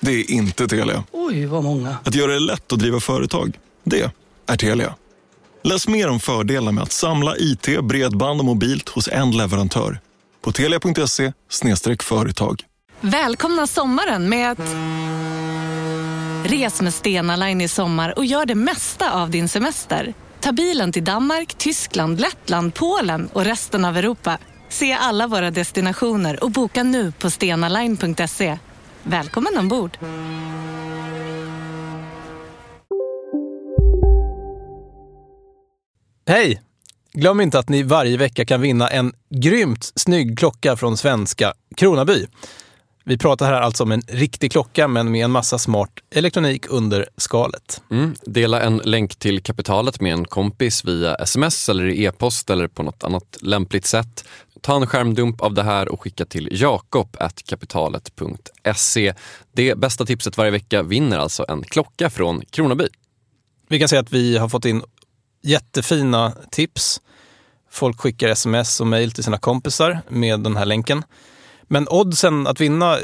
[0.00, 1.04] Det är inte Telia.
[1.12, 1.96] Oj, vad många.
[2.04, 3.58] Att göra det lätt att driva företag.
[3.84, 4.10] Det
[4.46, 4.94] är Telia.
[5.62, 10.00] Läs mer om fördelar med att samla IT, bredband och mobilt hos en leverantör.
[10.42, 11.32] På telia.se
[12.02, 12.62] företag.
[13.00, 14.58] Välkomna sommaren med att...
[16.44, 20.14] Res med Stena Line i sommar och gör det mesta av din semester.
[20.40, 24.38] Ta bilen till Danmark, Tyskland, Lettland, Polen och resten av Europa.
[24.68, 28.58] Se alla våra destinationer och boka nu på stenaline.se.
[29.02, 29.98] Välkommen ombord!
[36.26, 36.62] Hej!
[37.12, 42.26] Glöm inte att ni varje vecka kan vinna en grymt snygg klocka från svenska Kronaby.
[43.04, 47.08] Vi pratar här alltså om en riktig klocka men med en massa smart elektronik under
[47.16, 47.82] skalet.
[47.90, 48.14] Mm.
[48.22, 53.04] Dela en länk till kapitalet med en kompis via sms eller e-post eller på något
[53.04, 54.24] annat lämpligt sätt.
[54.60, 59.14] Ta en skärmdump av det här och skicka till jakob.kapitalet.se.
[59.52, 62.88] Det bästa tipset varje vecka vinner alltså en klocka från Kronaby.
[63.68, 64.82] Vi kan säga att vi har fått in
[65.42, 67.00] jättefina tips.
[67.70, 71.02] Folk skickar sms och mejl till sina kompisar med den här länken.
[71.62, 72.98] Men oddsen att vinna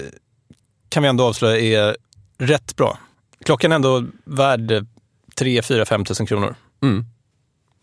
[0.88, 1.96] kan vi ändå avslöja är
[2.38, 2.98] rätt bra.
[3.44, 4.86] Klockan är ändå värd
[5.34, 6.54] 3, 4, 5 tusen kronor.
[6.82, 7.06] Mm.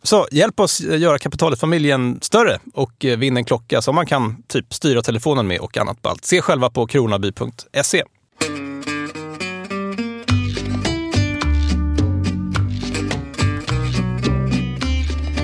[0.05, 4.73] Så hjälp oss göra kapitalet-familjen större och eh, vinn en klocka som man kan typ
[4.73, 6.25] styra telefonen med och annat ballt.
[6.25, 8.03] Se själva på kronaby.se.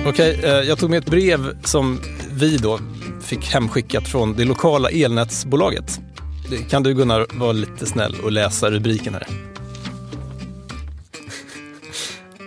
[0.06, 2.00] Okej, okay, jag tog med ett brev som
[2.32, 2.80] vi då
[3.22, 6.00] fick hemskickat från det lokala elnätsbolaget.
[6.70, 9.28] Kan du Gunnar vara lite snäll och läsa rubriken här?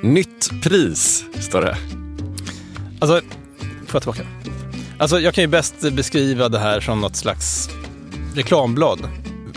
[0.02, 2.01] Nytt pris, står det.
[3.02, 3.20] Alltså,
[3.86, 4.26] får jag tillbaka?
[4.98, 7.70] Alltså, jag kan ju bäst beskriva det här som något slags
[8.34, 9.08] reklamblad.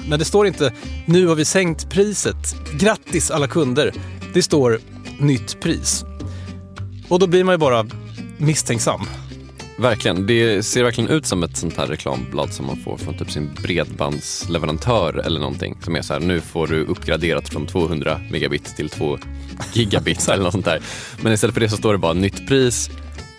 [0.09, 0.73] Men det står inte
[1.05, 2.55] “Nu har vi sänkt priset.
[2.79, 3.93] Grattis alla kunder!”
[4.33, 4.79] Det står
[5.19, 6.05] “Nytt pris”.
[7.09, 7.85] Och då blir man ju bara
[8.37, 9.01] misstänksam.
[9.79, 10.27] Verkligen.
[10.27, 13.53] Det ser verkligen ut som ett sånt här reklamblad som man får från typ sin
[13.61, 15.77] bredbandsleverantör eller någonting.
[15.83, 19.17] Som är så här, nu får du uppgraderat från 200 megabit till 2
[19.73, 20.79] gigabit eller något sånt där.
[21.21, 22.89] Men istället för det så står det bara nytt pris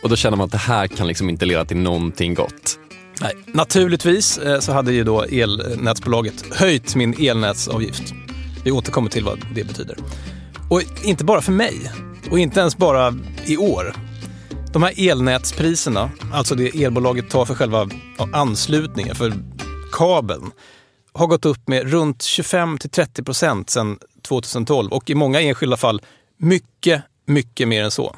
[0.07, 2.79] och då känner man att det här kan liksom inte leda till någonting gott.
[3.21, 8.15] Nej, naturligtvis eh, så hade ju då elnätsbolaget höjt min elnätsavgift.
[8.65, 9.97] Vi återkommer till vad det betyder.
[10.71, 11.93] Och inte bara för mig
[12.31, 13.15] och inte ens bara
[13.47, 13.95] i år.
[14.73, 17.89] De här elnätspriserna, alltså det elbolaget tar för själva
[18.33, 19.33] anslutningen, för
[19.93, 20.51] kabeln,
[21.13, 25.77] har gått upp med runt 25 till 30 procent sedan 2012 och i många enskilda
[25.77, 26.03] fall
[26.39, 28.17] mycket, mycket mer än så.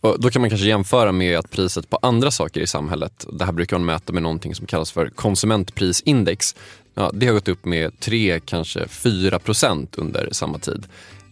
[0.00, 3.44] Och då kan man kanske jämföra med att priset på andra saker i samhället, det
[3.44, 6.54] här brukar man mäta med någonting som kallas för konsumentprisindex,
[6.94, 10.86] ja, det har gått upp med 3, kanske 4 procent under samma tid.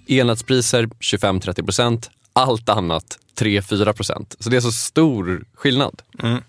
[0.09, 4.37] Elnätspriser 25-30 procent, allt annat 3-4 procent.
[4.41, 6.03] Så det är så stor skillnad.
[6.23, 6.43] Mm.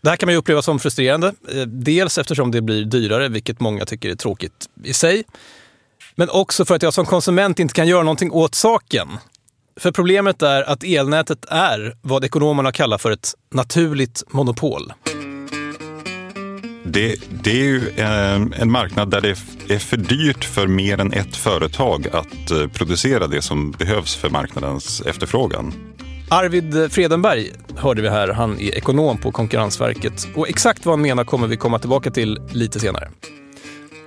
[0.00, 1.34] Det här kan man ju uppleva som frustrerande.
[1.52, 5.24] Eh, dels eftersom det blir dyrare, vilket många tycker är tråkigt i sig.
[6.14, 9.08] Men också för att jag som konsument inte kan göra någonting åt saken.
[9.76, 14.92] För problemet är att elnätet är vad ekonomerna kallar för ett naturligt monopol.
[16.84, 19.30] Det, det, är ju eh, en marknad där det
[19.74, 24.30] är för dyrt för mer än ett företag att eh, producera det som behövs för
[24.30, 25.74] marknadens efterfrågan.
[26.30, 28.28] Arvid Fredenberg hörde vi här.
[28.28, 30.28] Han är ekonom på Konkurrensverket.
[30.34, 33.10] Och exakt vad han menar kommer vi komma tillbaka till lite senare.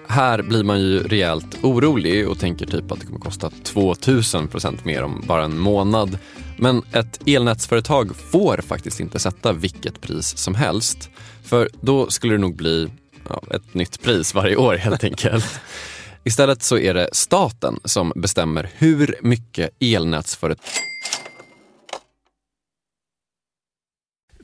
[0.08, 4.86] Här blir man ju rejält orolig och tänker typ att det kommer kosta 2000 procent
[4.86, 6.18] mer om bara en månad.
[6.58, 11.10] Men ett elnätsföretag får faktiskt inte sätta vilket pris som helst.
[11.44, 12.90] För då skulle det nog bli
[13.30, 15.60] ja, ett nytt pris varje år helt enkelt.
[16.24, 20.66] Istället så är det staten som bestämmer hur mycket elnätsföretag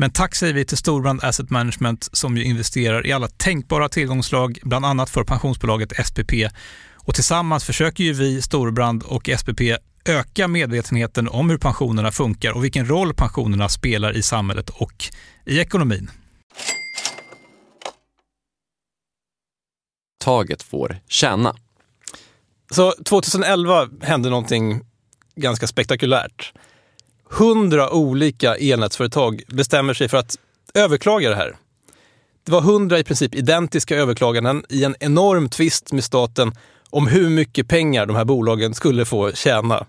[0.00, 4.58] Men tack säger vi till Storbrand Asset Management som ju investerar i alla tänkbara tillgångslag,
[4.62, 6.32] bland annat för pensionsbolaget SPP.
[6.94, 9.60] Och tillsammans försöker ju vi, Storbrand och SPP,
[10.04, 15.04] öka medvetenheten om hur pensionerna funkar och vilken roll pensionerna spelar i samhället och
[15.44, 16.10] i ekonomin.
[20.24, 21.56] Taget får tjäna.
[22.70, 24.80] Så 2011 hände någonting
[25.36, 26.52] ganska spektakulärt.
[27.30, 30.36] Hundra olika elnätsföretag bestämmer sig för att
[30.74, 31.56] överklaga det här.
[32.44, 36.52] Det var hundra i princip identiska överklaganden i en enorm tvist med staten
[36.90, 39.86] om hur mycket pengar de här bolagen skulle få tjäna.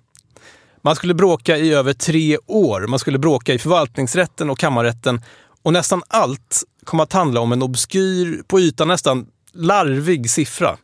[0.82, 2.88] Man skulle bråka i över tre år.
[2.88, 5.22] Man skulle bråka i förvaltningsrätten och kammarrätten
[5.64, 10.78] och nästan allt kom att handla om en obskyr, på ytan nästan larvig siffra.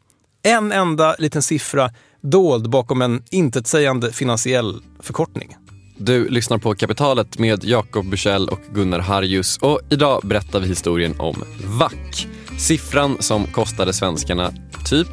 [0.44, 1.92] En enda liten siffra
[2.22, 5.56] dold bakom en intetsägande finansiell förkortning.
[5.98, 11.16] Du lyssnar på Kapitalet med Jakob Bursell och Gunnar Harjus och idag berättar vi historien
[11.20, 12.28] om VAC.
[12.60, 14.54] Siffran som kostade svenskarna
[14.90, 15.08] typ,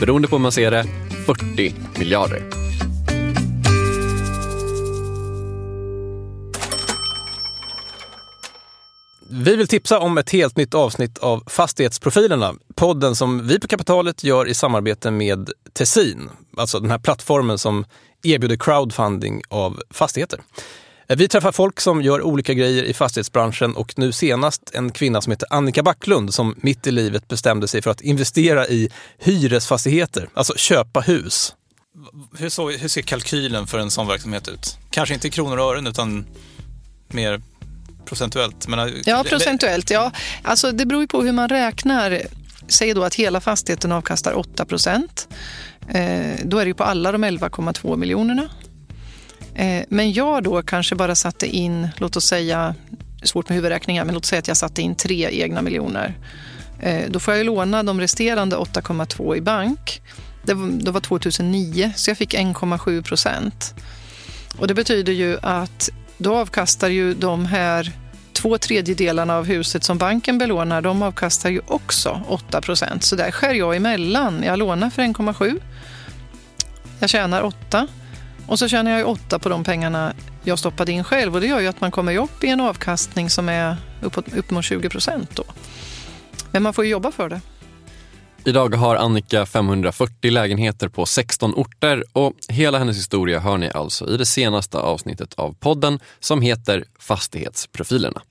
[0.00, 0.84] beroende på hur man ser det,
[1.26, 2.42] 40 miljarder.
[9.30, 14.24] Vi vill tipsa om ett helt nytt avsnitt av Fastighetsprofilerna, podden som vi på Kapitalet
[14.24, 17.84] gör i samarbete med Tessin, alltså den här plattformen som
[18.24, 20.40] erbjuder crowdfunding av fastigheter.
[21.08, 25.30] Vi träffar folk som gör olika grejer i fastighetsbranschen och nu senast en kvinna som
[25.30, 28.88] heter Annika Backlund som mitt i livet bestämde sig för att investera i
[29.18, 31.54] hyresfastigheter, alltså köpa hus.
[32.38, 34.78] Hur, så, hur ser kalkylen för en sån verksamhet ut?
[34.90, 36.26] Kanske inte i kronor och ören utan
[37.08, 37.42] mer
[38.04, 38.68] procentuellt?
[38.68, 39.90] Men, ja, procentuellt.
[39.90, 40.12] Ja.
[40.42, 42.22] Alltså, det beror ju på hur man räknar.
[42.68, 45.28] Säg då att hela fastigheten avkastar 8 procent.
[45.88, 48.48] Eh, då är det ju på alla de 11,2 miljonerna.
[49.54, 52.74] Eh, men jag då kanske bara satte in, låt oss säga,
[53.22, 56.14] svårt med huvudräkningar, men låt säga att jag satte in tre egna miljoner.
[56.80, 60.02] Eh, då får jag ju låna de resterande 8,2 i bank.
[60.42, 63.74] Det var, det var 2009, så jag fick 1,7 procent.
[64.58, 67.92] Och det betyder ju att då avkastar ju de här
[68.32, 73.02] två tredjedelarna av huset som banken belånar, de avkastar ju också 8 procent.
[73.04, 74.42] Så där skär jag emellan.
[74.42, 75.60] Jag lånar för 1,7.
[77.04, 77.88] Jag tjänar 8
[78.46, 81.60] och så tjänar jag 8 på de pengarna jag stoppade in själv och det gör
[81.60, 85.30] ju att man kommer upp i en avkastning som är uppåt, upp mot 20 procent
[85.36, 85.44] då.
[86.50, 87.40] Men man får ju jobba för det.
[88.44, 94.10] Idag har Annika 540 lägenheter på 16 orter och hela hennes historia hör ni alltså
[94.10, 98.22] i det senaste avsnittet av podden som heter Fastighetsprofilerna.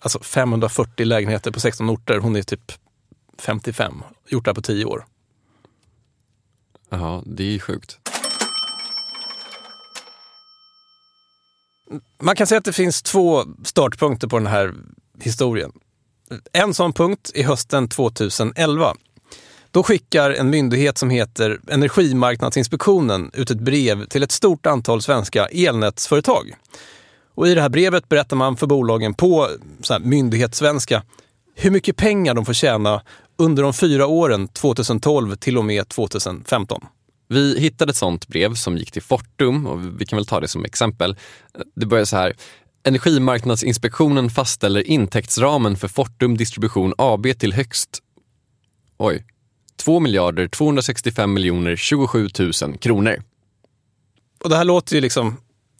[0.00, 2.18] Alltså 540 lägenheter på 16 orter.
[2.18, 2.72] Hon är typ
[3.38, 4.02] 55.
[4.28, 5.04] Gjort det här på 10 år.
[6.90, 7.98] Ja, det är sjukt.
[12.22, 14.74] Man kan säga att det finns två startpunkter på den här
[15.20, 15.72] historien.
[16.52, 18.94] En sån punkt är hösten 2011.
[19.70, 25.46] Då skickar en myndighet som heter Energimarknadsinspektionen ut ett brev till ett stort antal svenska
[25.46, 26.54] elnätsföretag.
[27.34, 29.48] Och I det här brevet berättar man för bolagen på
[29.82, 31.02] så här myndighetssvenska
[31.54, 33.02] hur mycket pengar de får tjäna
[33.38, 36.84] under de fyra åren 2012 till och med 2015.
[37.32, 40.48] Vi hittade ett sånt brev som gick till Fortum och vi kan väl ta det
[40.48, 41.16] som exempel.
[41.74, 42.36] Det börjar så här.
[42.84, 48.02] Energimarknadsinspektionen fastställer intäktsramen för Fortum Distribution AB till högst
[49.02, 49.24] oj,
[49.76, 52.28] 2 miljarder 265 miljoner 27
[52.62, 53.22] 000 kronor.
[54.44, 55.36] Och det här låter ju liksom,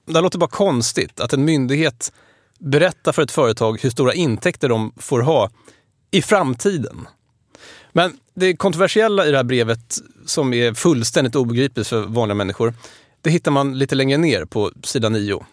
[0.07, 2.13] det här låter bara konstigt att en myndighet
[2.59, 5.51] berättar för ett företag hur stora intäkter de får ha
[6.11, 7.07] i framtiden.
[7.93, 12.75] Men det kontroversiella i det här brevet, som är fullständigt obegripligt för vanliga människor,
[13.21, 15.45] det hittar man lite längre ner på sida 9.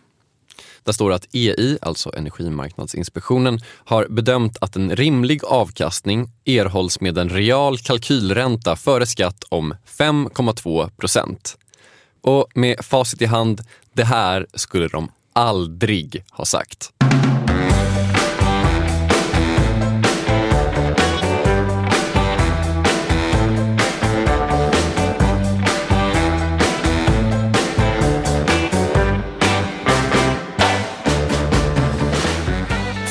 [0.83, 7.29] Där står att EI, alltså Energimarknadsinspektionen, har bedömt att en rimlig avkastning erhålls med en
[7.29, 11.57] real kalkylränta före skatt om 5,2 procent.
[12.21, 13.61] Och med facit i hand,
[13.93, 16.91] det här skulle de aldrig ha sagt.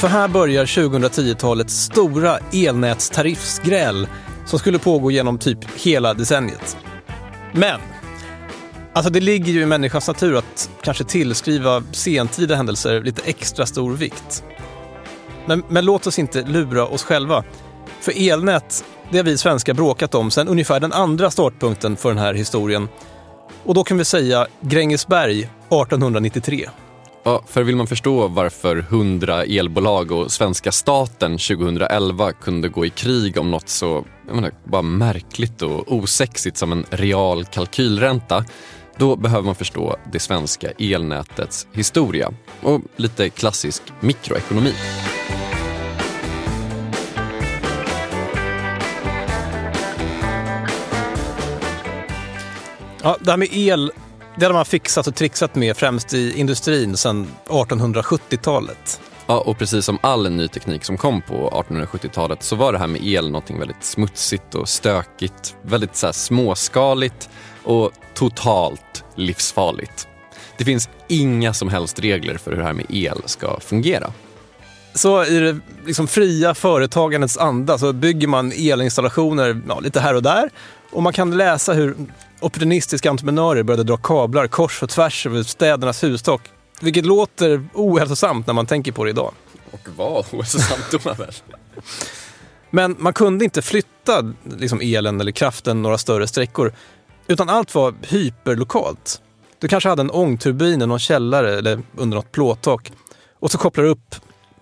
[0.00, 4.09] För här börjar 2010-talets stora elnätstariffsgräl
[4.47, 6.76] som skulle pågå genom typ hela decenniet.
[7.52, 7.81] Men,
[8.93, 13.93] alltså det ligger ju i människans natur att kanske tillskriva sentida händelser lite extra stor
[13.93, 14.45] vikt.
[15.47, 17.45] Men, men låt oss inte lura oss själva.
[18.00, 22.19] För elnät, det har vi svenskar bråkat om sedan ungefär den andra startpunkten för den
[22.19, 22.88] här historien.
[23.64, 26.69] Och då kan vi säga Grängesberg 1893.
[27.29, 32.91] Ja, för vill man förstå varför 100 elbolag och svenska staten 2011 kunde gå i
[32.91, 38.45] krig om något så jag menar, bara märkligt och osexigt som en real kalkylränta,
[38.97, 42.33] då behöver man förstå det svenska elnätets historia
[42.63, 44.73] och lite klassisk mikroekonomi.
[53.03, 53.93] Ja, det här med el,
[54.38, 59.00] det hade man fixat och trixat med främst i industrin sedan 1870-talet.
[59.26, 62.87] Ja, och precis som all ny teknik som kom på 1870-talet så var det här
[62.87, 67.28] med el någonting väldigt smutsigt och stökigt, väldigt så småskaligt
[67.64, 70.09] och totalt livsfarligt.
[70.59, 74.12] Det finns inga som helst regler för hur det här med el ska fungera.
[74.95, 80.23] Så i det liksom fria företagandets anda så bygger man elinstallationer ja, lite här och
[80.23, 80.50] där
[80.90, 81.97] och man kan läsa hur
[82.40, 86.42] opportunistiska entreprenörer började dra kablar kors och tvärs över städernas hustak.
[86.80, 89.33] Vilket låter ohälsosamt när man tänker på det idag.
[89.71, 91.33] Och vad ohälsosamt då väl?
[92.71, 96.73] Men man kunde inte flytta liksom, elen eller kraften några större sträckor.
[97.26, 99.23] Utan allt var hyperlokalt.
[99.59, 102.92] Du kanske hade en ångturbin i någon källare eller under något plåttak.
[103.40, 104.14] Och så kopplar du upp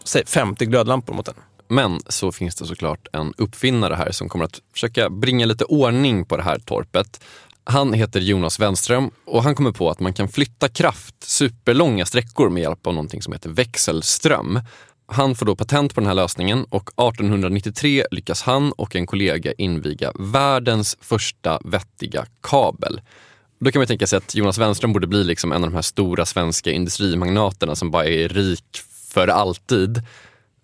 [0.04, 1.34] säg 50 glödlampor mot den.
[1.68, 6.24] Men så finns det såklart en uppfinnare här som kommer att försöka bringa lite ordning
[6.24, 7.20] på det här torpet.
[7.68, 12.50] Han heter Jonas Wenström och han kommer på att man kan flytta kraft superlånga sträckor
[12.50, 14.60] med hjälp av någonting som heter växelström.
[15.06, 19.52] Han får då patent på den här lösningen och 1893 lyckas han och en kollega
[19.52, 23.00] inviga världens första vettiga kabel.
[23.60, 25.82] Då kan man tänka sig att Jonas Wenström borde bli liksom en av de här
[25.82, 28.80] stora svenska industrimagnaterna som bara är rik
[29.12, 30.02] för alltid.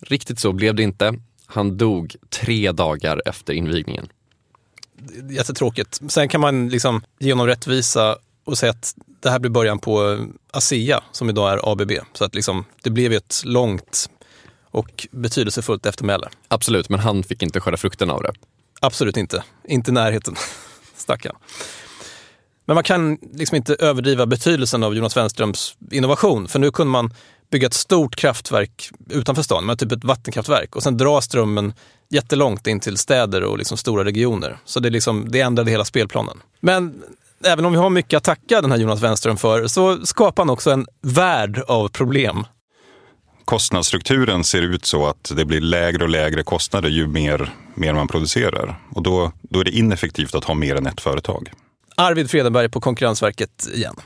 [0.00, 1.14] Riktigt så blev det inte.
[1.46, 4.08] Han dog tre dagar efter invigningen.
[5.30, 6.00] Jättetråkigt.
[6.08, 10.26] Sen kan man liksom ge honom rättvisa och säga att det här blir början på
[10.50, 11.92] ASEA som idag är ABB.
[12.12, 14.10] Så att liksom, det blev ett långt
[14.70, 16.28] och betydelsefullt eftermäle.
[16.48, 18.32] Absolut, men han fick inte skörda frukten av det.
[18.80, 19.44] Absolut inte.
[19.64, 20.36] Inte i närheten.
[20.96, 21.36] Stackarn.
[22.64, 26.48] Men man kan liksom inte överdriva betydelsen av Jonas Wenströms innovation.
[26.48, 27.14] För nu kunde man
[27.52, 31.72] bygga ett stort kraftverk utanför stan, med typ ett vattenkraftverk och sen dra strömmen
[32.10, 34.58] jättelångt in till städer och liksom stora regioner.
[34.64, 36.42] Så det, liksom, det ändrade hela spelplanen.
[36.60, 37.02] Men
[37.44, 40.50] även om vi har mycket att tacka den här Jonas Wenström för så skapar han
[40.50, 42.44] också en värld av problem.
[43.44, 48.08] Kostnadsstrukturen ser ut så att det blir lägre och lägre kostnader ju mer, mer man
[48.08, 48.80] producerar.
[48.90, 51.52] Och då, då är det ineffektivt att ha mer än ett företag.
[51.96, 53.96] Arvid Fredenberg på Konkurrensverket igen.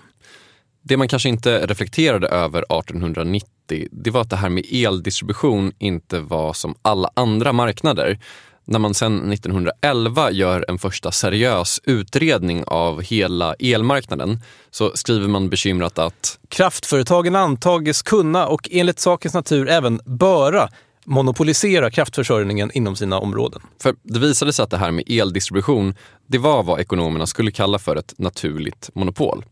[0.88, 6.20] Det man kanske inte reflekterade över 1890, det var att det här med eldistribution inte
[6.20, 8.18] var som alla andra marknader.
[8.64, 14.40] När man sedan 1911 gör en första seriös utredning av hela elmarknaden
[14.70, 20.68] så skriver man bekymrat att kraftföretagen antages kunna och enligt sakens natur även böra
[21.04, 23.60] monopolisera kraftförsörjningen inom sina områden.
[23.82, 25.94] För det visade sig att det här med eldistribution,
[26.26, 29.44] det var vad ekonomerna skulle kalla för ett naturligt monopol.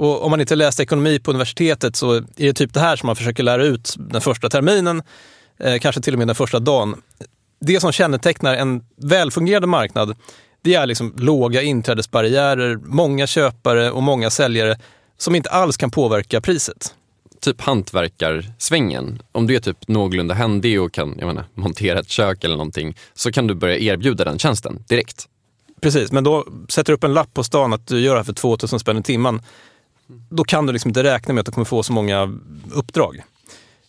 [0.00, 3.06] Och om man inte läst ekonomi på universitetet så är det typ det här som
[3.06, 5.02] man försöker lära ut den första terminen,
[5.58, 7.02] eh, kanske till och med den första dagen.
[7.60, 10.16] Det som kännetecknar en välfungerande marknad,
[10.62, 14.78] det är liksom låga inträdesbarriärer, många köpare och många säljare
[15.18, 16.94] som inte alls kan påverka priset.
[17.40, 19.22] Typ hantverkarsvängen.
[19.32, 22.96] Om du är typ någorlunda händig och kan jag menar, montera ett kök eller någonting
[23.14, 25.28] så kan du börja erbjuda den tjänsten direkt.
[25.80, 28.24] Precis, men då sätter du upp en lapp på stan att du gör det här
[28.24, 29.42] för 2000 spänn i timmen
[30.30, 32.38] då kan du liksom inte räkna med att du kommer få så många
[32.72, 33.22] uppdrag.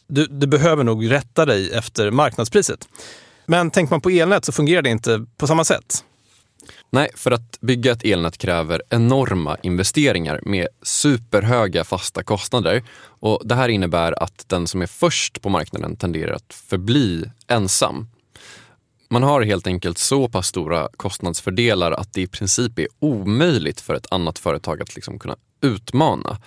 [0.08, 2.88] Du, du behöver nog rätta dig efter marknadspriset.
[3.46, 6.04] Men tänker man på elnät så fungerar det inte på samma sätt.
[6.90, 12.84] Nej, för att bygga ett elnät kräver enorma investeringar med superhöga fasta kostnader.
[13.04, 18.08] Och Det här innebär att den som är först på marknaden tenderar att förbli ensam.
[19.10, 23.94] Man har helt enkelt så pass stora kostnadsfördelar att det i princip är omöjligt för
[23.94, 26.38] ett annat företag att liksom kunna utmana.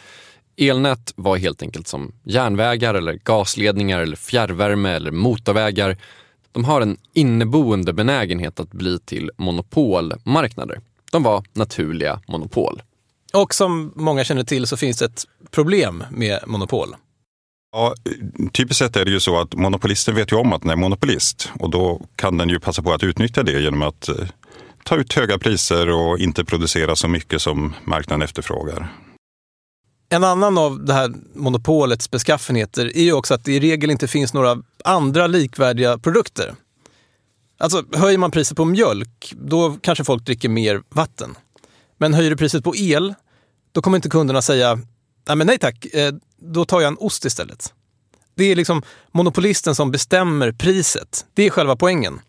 [0.56, 5.96] Elnät var helt enkelt som järnvägar, eller gasledningar, eller fjärrvärme eller motorvägar.
[6.52, 10.80] De har en inneboende benägenhet att bli till monopolmarknader.
[11.12, 12.82] De var naturliga monopol.
[13.32, 16.96] Och som många känner till så finns det ett problem med monopol.
[17.72, 17.94] Ja,
[18.52, 21.50] typiskt sett är det ju så att monopolisten vet ju om att den är monopolist
[21.60, 24.14] och då kan den ju passa på att utnyttja det genom att eh,
[24.84, 28.88] ta ut höga priser och inte producera så mycket som marknaden efterfrågar.
[30.08, 34.08] En annan av det här monopolets beskaffenheter är ju också att det i regel inte
[34.08, 36.54] finns några andra likvärdiga produkter.
[37.58, 41.34] Alltså höjer man priset på mjölk, då kanske folk dricker mer vatten.
[41.98, 43.14] Men höjer du priset på el,
[43.72, 44.74] då kommer inte kunderna säga
[45.28, 47.72] nej, men nej tack, eh, då tar jag en ost istället.
[48.34, 48.82] Det är liksom
[49.12, 51.26] monopolisten som bestämmer priset.
[51.34, 52.20] Det är själva poängen.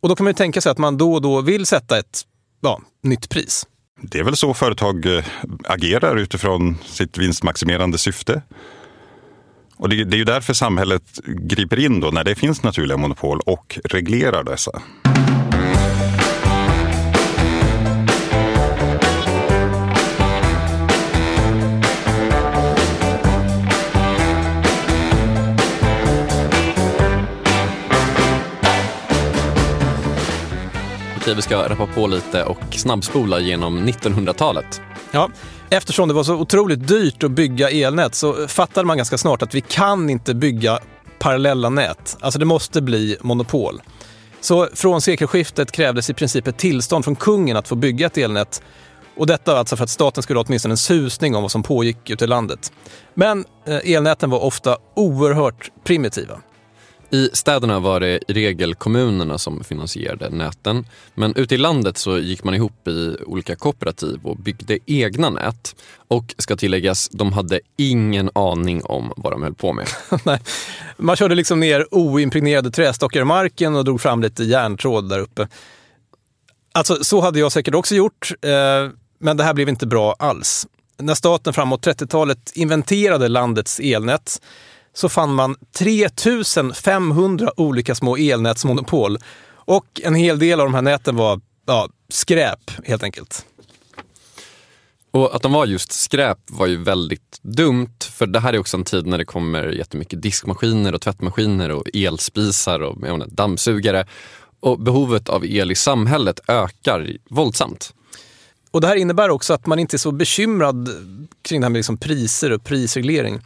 [0.00, 2.22] Och då kan man ju tänka sig att man då och då vill sätta ett
[2.60, 3.66] ja, nytt pris.
[4.02, 5.24] Det är väl så företag eh,
[5.64, 8.42] agerar utifrån sitt vinstmaximerande syfte.
[9.76, 13.78] Och det, är ju därför samhället griper in då när det finns naturliga monopol och
[13.84, 14.82] reglerar dessa.
[31.30, 34.80] Okej, vi ska rappa på lite och snabbspola genom 1900-talet.
[35.10, 35.30] Ja,
[35.70, 39.54] eftersom det var så otroligt dyrt att bygga elnät så fattade man ganska snart att
[39.54, 40.78] vi kan inte bygga
[41.18, 42.16] parallella nät.
[42.20, 43.82] Alltså det måste bli monopol.
[44.40, 48.62] Så från sekelskiftet krävdes i princip ett tillstånd från kungen att få bygga ett elnät.
[49.16, 52.10] Och detta alltså för att staten skulle ha åtminstone en susning om vad som pågick
[52.10, 52.72] ute i landet.
[53.14, 56.40] Men eh, elnäten var ofta oerhört primitiva.
[57.12, 60.86] I städerna var det i regel kommunerna som finansierade näten.
[61.14, 65.76] Men ute i landet så gick man ihop i olika kooperativ och byggde egna nät.
[66.08, 69.88] Och ska tilläggas, de hade ingen aning om vad de höll på med.
[70.24, 70.40] Nej.
[70.96, 75.48] Man körde liksom ner oimpregnerade trästockar i marken och drog fram lite järntråd där uppe.
[76.72, 80.66] Alltså, så hade jag säkert också gjort, eh, men det här blev inte bra alls.
[80.98, 84.40] När staten framåt 30-talet inventerade landets elnät
[84.94, 89.18] så fann man 3500 olika små elnätsmonopol.
[89.52, 93.46] Och en hel del av de här näten var ja, skräp helt enkelt.
[95.10, 98.76] Och att de var just skräp var ju väldigt dumt, för det här är också
[98.76, 104.06] en tid när det kommer jättemycket diskmaskiner och tvättmaskiner och elspisar och menar, dammsugare.
[104.60, 107.94] Och behovet av el i samhället ökar våldsamt.
[108.70, 110.88] Och det här innebär också att man inte är så bekymrad
[111.42, 113.40] kring det här med liksom priser och prisreglering.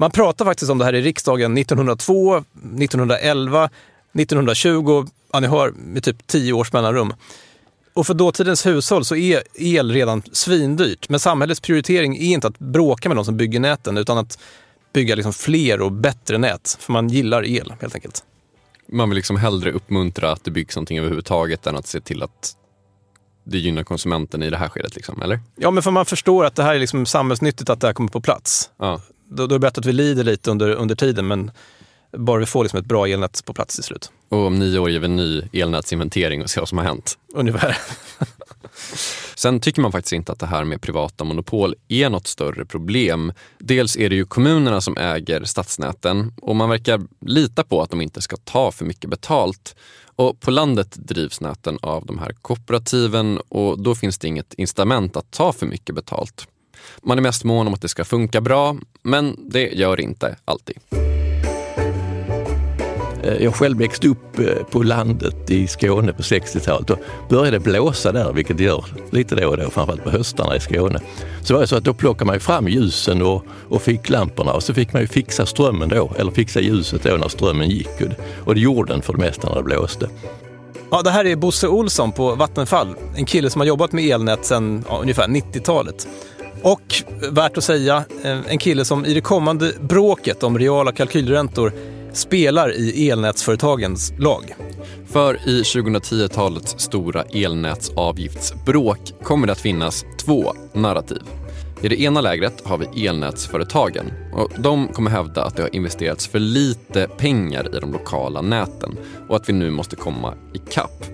[0.00, 3.70] Man pratar faktiskt om det här i riksdagen 1902, 1911,
[4.12, 7.14] 1920, ja ni hör, med typ tio års mellanrum.
[7.94, 11.08] Och för dåtidens hushåll så är el redan svindyrt.
[11.08, 14.38] Men samhällets prioritering är inte att bråka med de som bygger näten utan att
[14.92, 16.76] bygga liksom fler och bättre nät.
[16.80, 18.24] För man gillar el helt enkelt.
[18.86, 22.56] Man vill liksom hellre uppmuntra att det byggs någonting överhuvudtaget än att se till att
[23.44, 25.40] det gynnar konsumenten i det här skedet, liksom, eller?
[25.56, 28.10] Ja, men för man förstår att det här är liksom samhällsnyttigt att det här kommer
[28.10, 28.70] på plats.
[28.78, 31.50] Ja då, då är det bättre att vi lider lite under, under tiden, men
[32.16, 34.10] bara vi får liksom ett bra elnät på plats till slut.
[34.28, 37.18] Och om nio år gör vi en ny elnätsinventering och ser vad som har hänt.
[37.34, 37.76] Ungefär.
[39.34, 43.32] Sen tycker man faktiskt inte att det här med privata monopol är något större problem.
[43.58, 48.00] Dels är det ju kommunerna som äger stadsnäten och man verkar lita på att de
[48.00, 49.76] inte ska ta för mycket betalt.
[50.16, 55.16] Och på landet drivs näten av de här kooperativen och då finns det inget incitament
[55.16, 56.46] att ta för mycket betalt.
[57.02, 60.76] Man är mest mån om att det ska funka bra, men det gör inte alltid.
[63.22, 66.86] Eh, jag själv växte upp eh, på landet i Skåne på 60-talet.
[66.86, 66.96] Då
[67.28, 70.60] började det blåsa där, vilket det gör lite då och då, framförallt på höstarna i
[70.60, 71.00] Skåne.
[71.42, 74.74] Så var det så att då plockade man fram ljusen och, och ficklamporna och så
[74.74, 77.88] fick man ju fixa strömmen då, eller fixa ljuset då när strömmen gick.
[78.44, 80.08] Och det gjorde den för det mesta när det blåste.
[80.90, 84.44] Ja, det här är Bosse Olsson på Vattenfall, en kille som har jobbat med elnät
[84.44, 86.08] sedan ja, ungefär 90-talet.
[86.62, 91.72] Och värt att säga, eh, en kille som i det kommande bråket om reala kalkylräntor
[92.12, 94.54] spelar i elnätsföretagens lag.
[95.06, 101.22] För i 2010-talets stora elnätsavgiftsbråk kommer det att finnas två narrativ.
[101.82, 106.26] I det ena lägret har vi elnätsföretagen och de kommer hävda att det har investerats
[106.26, 108.96] för lite pengar i de lokala näten
[109.28, 111.04] och att vi nu måste komma ikapp.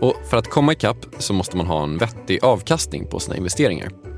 [0.00, 4.11] Och för att komma ikapp så måste man ha en vettig avkastning på sina investeringar.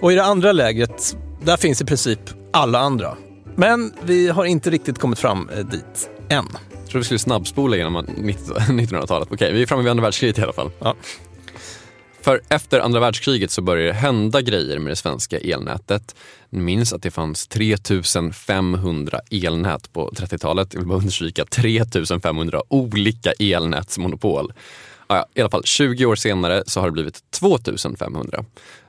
[0.00, 2.20] Och i det andra lägret, där finns i princip
[2.52, 3.16] alla andra.
[3.56, 6.46] Men vi har inte riktigt kommit fram eh, dit än.
[6.80, 9.28] Jag tror vi skulle snabbspola genom 1900-talet.
[9.32, 10.70] Okej, vi är framme vid andra världskriget i alla fall.
[10.78, 10.94] Ja.
[12.24, 16.14] För efter andra världskriget så började det hända grejer med det svenska elnätet.
[16.50, 20.74] Ni minns att det fanns 3500 elnät på 30-talet.
[20.74, 24.52] Jag vill bara understryka 3500 olika elnätsmonopol.
[25.08, 28.44] Ja, I alla fall 20 år senare så har det blivit 2500.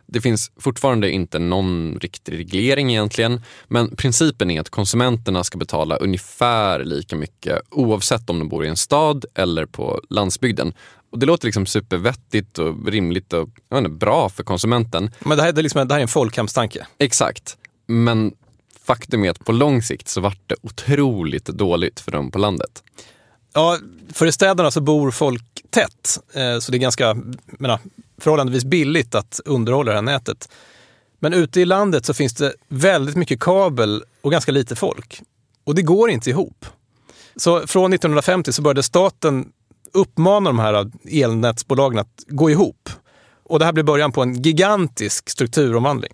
[0.07, 5.95] Det finns fortfarande inte någon riktig reglering egentligen, men principen är att konsumenterna ska betala
[5.95, 10.73] ungefär lika mycket oavsett om de bor i en stad eller på landsbygden.
[11.11, 15.11] Och Det låter liksom supervettigt och rimligt och inte, bra för konsumenten.
[15.19, 16.87] Men det här, är liksom, det här är en folkhemstanke.
[16.97, 17.57] Exakt.
[17.87, 18.33] Men
[18.85, 22.83] faktum är att på lång sikt så vart det otroligt dåligt för dem på landet.
[23.57, 23.77] Ja,
[24.13, 27.79] för i städerna så bor folk tätt, eh, så det är ganska menar,
[28.17, 30.49] förhållandevis billigt att underhålla det här nätet.
[31.19, 35.21] Men ute i landet så finns det väldigt mycket kabel och ganska lite folk.
[35.63, 36.65] Och det går inte ihop.
[37.35, 39.45] Så från 1950 så började staten
[39.93, 42.89] uppmana de här elnätsbolagen att gå ihop.
[43.43, 46.13] Och det här blir början på en gigantisk strukturomvandling.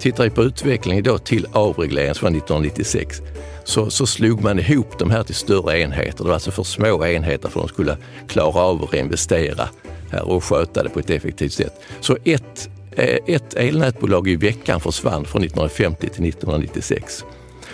[0.00, 3.20] Tittar vi på utvecklingen då till avregleringen från 1996
[3.64, 6.24] så, så slog man ihop de här till större enheter.
[6.24, 7.96] Det var alltså för små enheter för att de skulle
[8.28, 9.68] klara av att reinvestera
[10.10, 11.80] här och sköta det på ett effektivt sätt.
[12.00, 17.24] Så ett, eh, ett elnätbolag i veckan försvann från 1950 till 1996.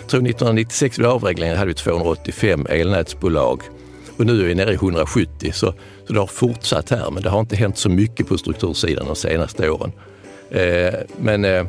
[0.01, 3.61] Jag tror 1996 vid avregleringen hade vi 285 elnätsbolag
[4.17, 5.73] och nu är vi nere i 170 så,
[6.07, 9.15] så det har fortsatt här men det har inte hänt så mycket på struktursidan de
[9.15, 9.91] senaste åren.
[10.51, 11.65] Eh, men eh,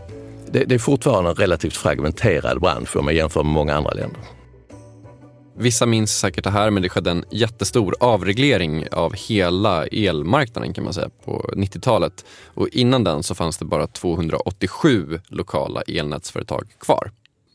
[0.53, 4.21] det, det är fortfarande en relativt fragmenterad bransch om man jämför med många andra länder.
[5.57, 10.85] Vissa minns säkert det här, men det skedde en jättestor avreglering av hela elmarknaden kan
[10.85, 12.25] man säga på 90-talet.
[12.47, 17.11] Och innan den så fanns det bara 287 lokala elnätsföretag kvar.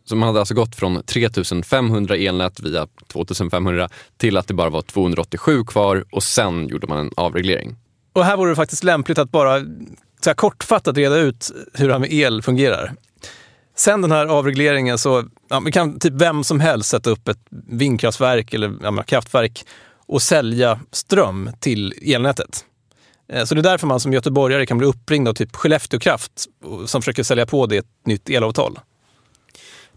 [0.06, 4.82] Så man hade alltså gått från 3500 elnät via 2500 till att det bara var
[4.82, 7.76] 287 kvar och sen gjorde man en avreglering.
[8.14, 9.62] Och här vore det faktiskt lämpligt att bara
[10.22, 12.94] så här kortfattat reda ut hur det här med el fungerar.
[13.76, 18.54] Sen den här avregleringen så ja, kan typ vem som helst sätta upp ett vindkraftverk
[18.54, 19.66] eller ja, kraftverk
[20.08, 22.66] och sälja ström till elnätet.
[23.30, 26.46] Eh, så det är därför man som göteborgare kan bli uppringd av typ Skellefteå Kraft
[26.86, 28.80] som försöker sälja på det ett nytt elavtal.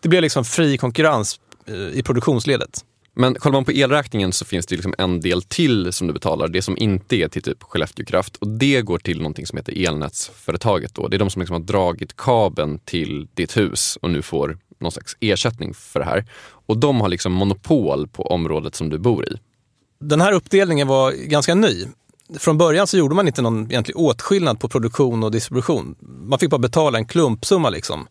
[0.01, 2.85] Det blir liksom fri konkurrens eh, i produktionsledet.
[3.15, 6.49] Men kollar man på elräkningen så finns det liksom en del till som du betalar,
[6.49, 9.89] det som inte är till typ Skellefteå Kraft och det går till någonting som heter
[9.89, 10.95] elnätsföretaget.
[10.95, 11.09] Då.
[11.09, 14.93] Det är de som liksom har dragit kabeln till ditt hus och nu får någon
[14.93, 16.25] slags ersättning för det här.
[16.67, 19.37] Och de har liksom monopol på området som du bor i.
[20.01, 21.87] Den här uppdelningen var ganska ny.
[22.39, 25.95] Från början så gjorde man inte någon egentlig åtskillnad på produktion och distribution.
[26.01, 27.71] Man fick bara betala en klumpsumma.
[27.71, 28.07] Liksom.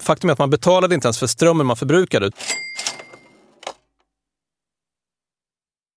[0.00, 2.30] Faktum är att man betalade inte ens för strömmen man förbrukade.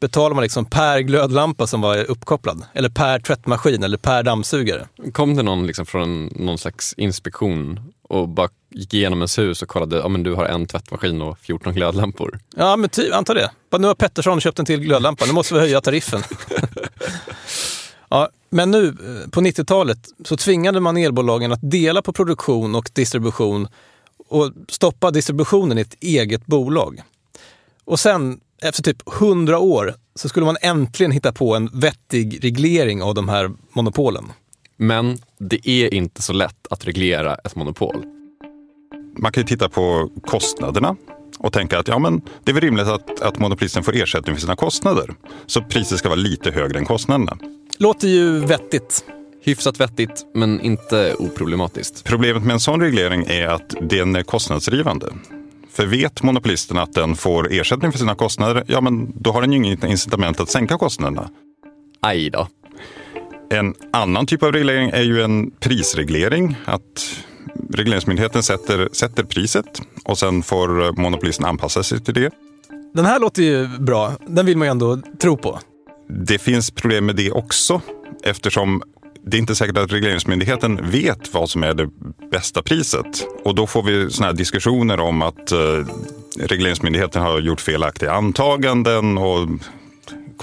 [0.00, 2.64] betalar man liksom per glödlampa som var uppkopplad.
[2.72, 4.88] Eller per tvättmaskin eller per dammsugare.
[5.12, 9.68] Kom det någon liksom från någon slags inspektion och bara gick igenom ens hus och
[9.68, 12.38] kollade, ja men du har en tvättmaskin och 14 glödlampor.
[12.56, 13.50] Ja, men ty, anta det.
[13.78, 16.22] Nu har Pettersson köpt en till glödlampa, nu måste vi höja tariffen.
[18.08, 22.90] ja, men nu eh, på 90-talet så tvingade man elbolagen att dela på produktion och
[22.92, 23.68] distribution
[24.28, 27.02] och stoppa distributionen i ett eget bolag.
[27.84, 33.02] Och sen, efter typ 100 år, så skulle man äntligen hitta på en vettig reglering
[33.02, 34.24] av de här monopolen.
[34.76, 38.04] Men det är inte så lätt att reglera ett monopol.
[39.18, 40.96] Man kan ju titta på kostnaderna
[41.38, 44.40] och tänka att ja, men det är väl rimligt att, att monopolisten får ersättning för
[44.40, 45.14] sina kostnader.
[45.46, 47.38] Så priset ska vara lite högre än kostnaderna.
[47.78, 49.04] Låter ju vettigt.
[49.42, 52.04] Hyfsat vettigt, men inte oproblematiskt.
[52.04, 55.12] Problemet med en sån reglering är att den är kostnadsdrivande.
[55.72, 59.52] För vet monopolisten att den får ersättning för sina kostnader, ja men då har den
[59.52, 61.30] ju inget incitament att sänka kostnaderna.
[62.00, 62.48] Aj då.
[63.50, 66.56] En annan typ av reglering är ju en prisreglering.
[66.64, 67.22] Att
[67.74, 72.30] regleringsmyndigheten sätter, sätter priset och sen får monopolisten anpassa sig till det.
[72.94, 74.12] Den här låter ju bra.
[74.26, 75.58] Den vill man ju ändå tro på.
[76.08, 77.80] Det finns problem med det också
[78.22, 78.82] eftersom
[79.22, 81.88] det är inte säkert att regleringsmyndigheten vet vad som är det
[82.30, 83.26] bästa priset.
[83.44, 85.58] Och då får vi såna här diskussioner om att eh,
[86.38, 89.48] regleringsmyndigheten har gjort felaktiga antaganden och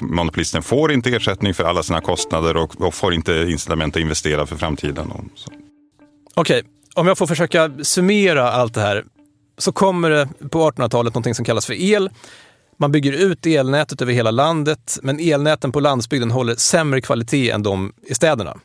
[0.02, 4.46] monopolisten får inte ersättning för alla sina kostnader och, och får inte incitament att investera
[4.46, 5.12] för framtiden.
[5.12, 5.56] Okej, okay.
[6.36, 6.64] Okej,
[6.94, 9.06] om jag får försöka summera allt det här
[9.58, 12.10] så kommer det på 1800-talet någonting som kallas för el.
[12.80, 17.64] Man bygger ut elnätet över hela landet, men elnäten på landsbygden håller sämre kvalitet än
[17.64, 18.58] de i städerna.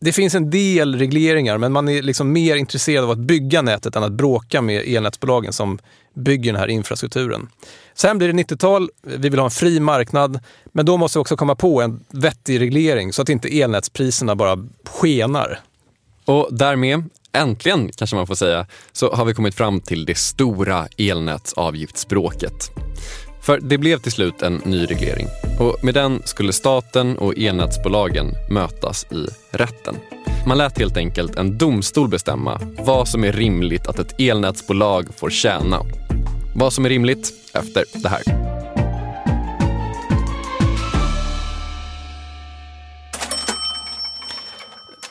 [0.00, 3.96] Det finns en del regleringar, men man är liksom mer intresserad av att bygga nätet
[3.96, 5.78] än att bråka med elnätsbolagen som
[6.14, 7.48] bygger den här infrastrukturen.
[7.94, 10.40] Sen blir det 90-tal, vi vill ha en fri marknad,
[10.72, 14.68] men då måste vi också komma på en vettig reglering så att inte elnätspriserna bara
[14.84, 15.60] skenar.
[16.24, 20.86] Och därmed, äntligen kanske man får säga, så har vi kommit fram till det stora
[20.98, 22.70] elnätsavgiftsbråket.
[23.42, 25.26] För det blev till slut en ny reglering
[25.58, 29.26] och med den skulle staten och elnätsbolagen mötas i
[29.56, 29.96] rätten.
[30.46, 35.30] Man lät helt enkelt en domstol bestämma vad som är rimligt att ett elnätsbolag får
[35.30, 35.80] tjäna.
[36.56, 38.59] Vad som är rimligt efter det här.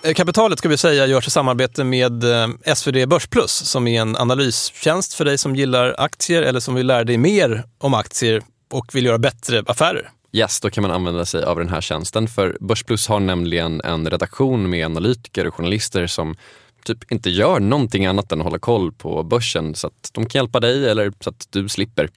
[0.04, 5.14] Kapitalet ska vi säga görs i samarbete med eh, SvD Börsplus som är en analystjänst
[5.14, 9.06] för dig som gillar aktier eller som vill lära dig mer om aktier och vill
[9.06, 10.10] göra bättre affärer.
[10.32, 14.10] Yes, då kan man använda sig av den här tjänsten för Börsplus har nämligen en
[14.10, 16.36] redaktion med analytiker och journalister som
[16.86, 20.40] typ inte gör någonting annat än att hålla koll på börsen så att de kan
[20.40, 22.10] hjälpa dig eller så att du slipper.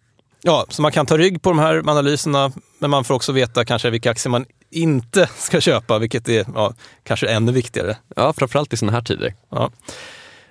[0.43, 3.65] Ja, så man kan ta rygg på de här analyserna, men man får också veta
[3.65, 7.97] kanske vilka aktier man inte ska köpa, vilket är ja, kanske ännu viktigare.
[8.17, 9.35] Ja, framförallt i sådana här tider.
[9.51, 9.71] Ja.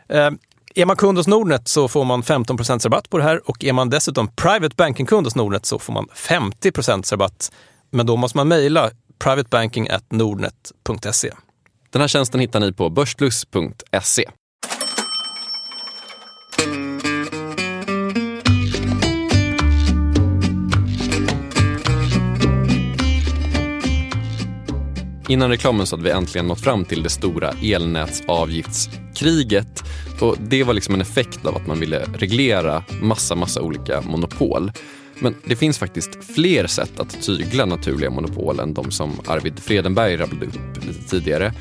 [0.09, 0.31] Eh,
[0.75, 3.73] är man kund hos Nordnet så får man 15% rabatt på det här och är
[3.73, 7.51] man dessutom private banking-kund hos Nordnet så får man 50% rabatt.
[7.89, 11.31] Men då måste man mejla privatebanking.nordnet.se.
[11.89, 14.29] Den här tjänsten hittar ni på börsplus.se.
[25.31, 29.83] innan reklamen så hade vi äntligen nått fram till det stora elnätsavgiftskriget.
[30.19, 34.71] Och det var liksom en effekt av att man ville reglera massa, massa olika monopol.
[35.19, 40.17] Men det finns faktiskt fler sätt att tygla naturliga monopol än de som Arvid Fredenberg
[40.17, 41.53] rabblade upp lite tidigare.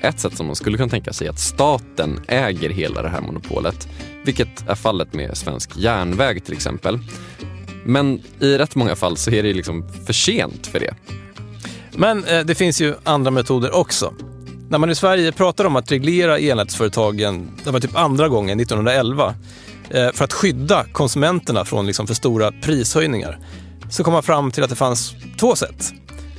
[0.00, 3.20] Ett sätt som man skulle kunna tänka sig är att staten äger hela det här
[3.20, 3.88] monopolet,
[4.24, 6.98] vilket är fallet med Svensk Järnväg till exempel.
[7.84, 10.94] Men i rätt många fall så är det liksom för sent för det.
[11.96, 14.14] Men eh, det finns ju andra metoder också.
[14.68, 19.34] När man i Sverige pratar om att reglera elnätsföretagen, det var typ andra gången, 1911,
[19.90, 23.38] eh, för att skydda konsumenterna från liksom för stora prishöjningar,
[23.90, 25.92] så kom man fram till att det fanns två sätt.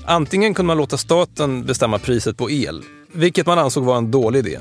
[0.06, 4.40] Antingen kunde man låta staten bestämma priset på el, vilket man ansåg var en dålig
[4.40, 4.60] idé.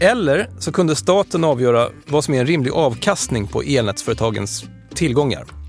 [0.00, 5.59] Eller så kunde staten avgöra vad som är en rimlig avkastning på elnätsföretagens tillgångar.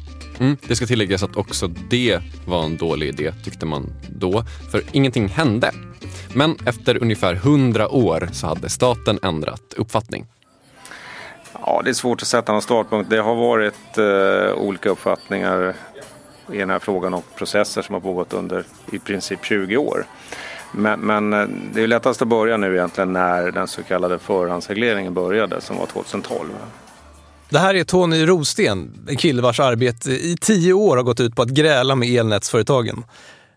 [0.42, 4.84] Mm, det ska tilläggas att också det var en dålig idé tyckte man då, för
[4.92, 5.72] ingenting hände.
[6.34, 10.26] Men efter ungefär hundra år så hade staten ändrat uppfattning.
[11.54, 13.10] Ja, det är svårt att sätta någon startpunkt.
[13.10, 15.76] Det har varit eh, olika uppfattningar
[16.52, 20.06] i den här frågan och processer som har pågått under i princip 20 år.
[20.72, 25.14] Men, men eh, det är lättast att börja nu egentligen när den så kallade förhandsregleringen
[25.14, 26.50] började som var 2012.
[27.52, 31.36] Det här är Tony Rosten, en kille vars arbete i tio år har gått ut
[31.36, 33.04] på att gräla med elnätsföretagen.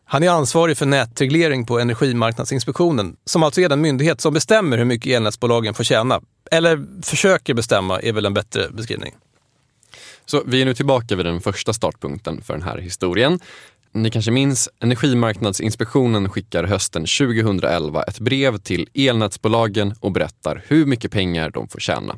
[0.05, 4.85] Han är ansvarig för nätreglering på Energimarknadsinspektionen, som alltså är den myndighet som bestämmer hur
[4.85, 6.21] mycket elnätsbolagen får tjäna.
[6.51, 9.15] Eller försöker bestämma, är väl en bättre beskrivning.
[10.27, 13.41] Så vi är nu tillbaka vid den första startpunkten för den här historien.
[13.93, 21.13] Ni kanske minns, Energimarknadsinspektionen skickar hösten 2011 ett brev till elnätsbolagen och berättar hur mycket
[21.13, 22.17] pengar de får tjäna.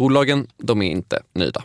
[0.00, 1.62] Bolagen, de är inte nöjda.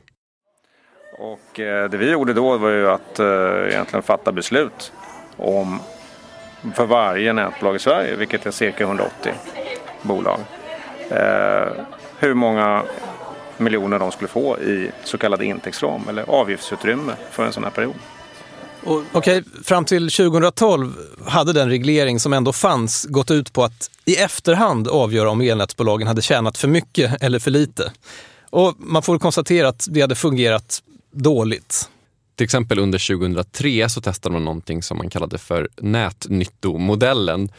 [1.18, 4.94] Och eh, det vi gjorde då var ju att eh, egentligen fatta beslut
[5.38, 5.80] om
[6.76, 9.34] för varje nätbolag i Sverige, vilket är cirka 180
[10.02, 10.40] bolag,
[11.12, 11.72] eh,
[12.20, 12.84] hur många
[13.58, 17.96] miljoner de skulle få i så kallad intäktsram eller avgiftsutrymme för en sån här period.
[18.86, 20.94] Okej, okay, fram till 2012
[21.26, 26.08] hade den reglering som ändå fanns gått ut på att i efterhand avgöra om elnätsbolagen
[26.08, 27.92] hade tjänat för mycket eller för lite.
[28.50, 31.90] Och man får konstatera att det hade fungerat dåligt.
[32.36, 37.50] Till exempel under 2003 så testade man någonting som man kallade för nätnyttomodellen.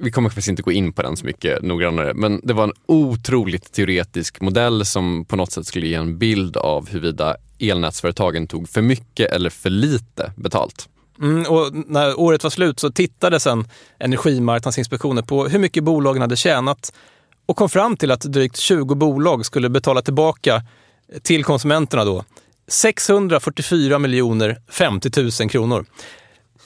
[0.00, 2.72] Vi kommer faktiskt inte gå in på den så mycket noggrannare, men det var en
[2.86, 8.68] otroligt teoretisk modell som på något sätt skulle ge en bild av huruvida elnätsföretagen tog
[8.68, 10.88] för mycket eller för lite betalt.
[11.20, 16.36] Mm, och när året var slut så tittade sen Energimarknadsinspektionen på hur mycket bolagen hade
[16.36, 16.92] tjänat
[17.46, 20.62] och kom fram till att drygt 20 bolag skulle betala tillbaka
[21.22, 22.24] till konsumenterna då
[22.68, 25.86] 644 miljoner 50 000 kronor.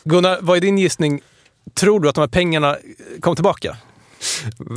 [0.05, 1.21] Gunnar, vad är din gissning?
[1.75, 2.77] Tror du att de här pengarna
[3.21, 3.77] kom tillbaka?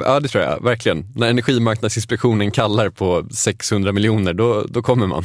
[0.06, 1.08] Ja, det tror jag verkligen.
[1.16, 5.24] När Energimarknadsinspektionen kallar på 600 miljoner, då, då kommer man.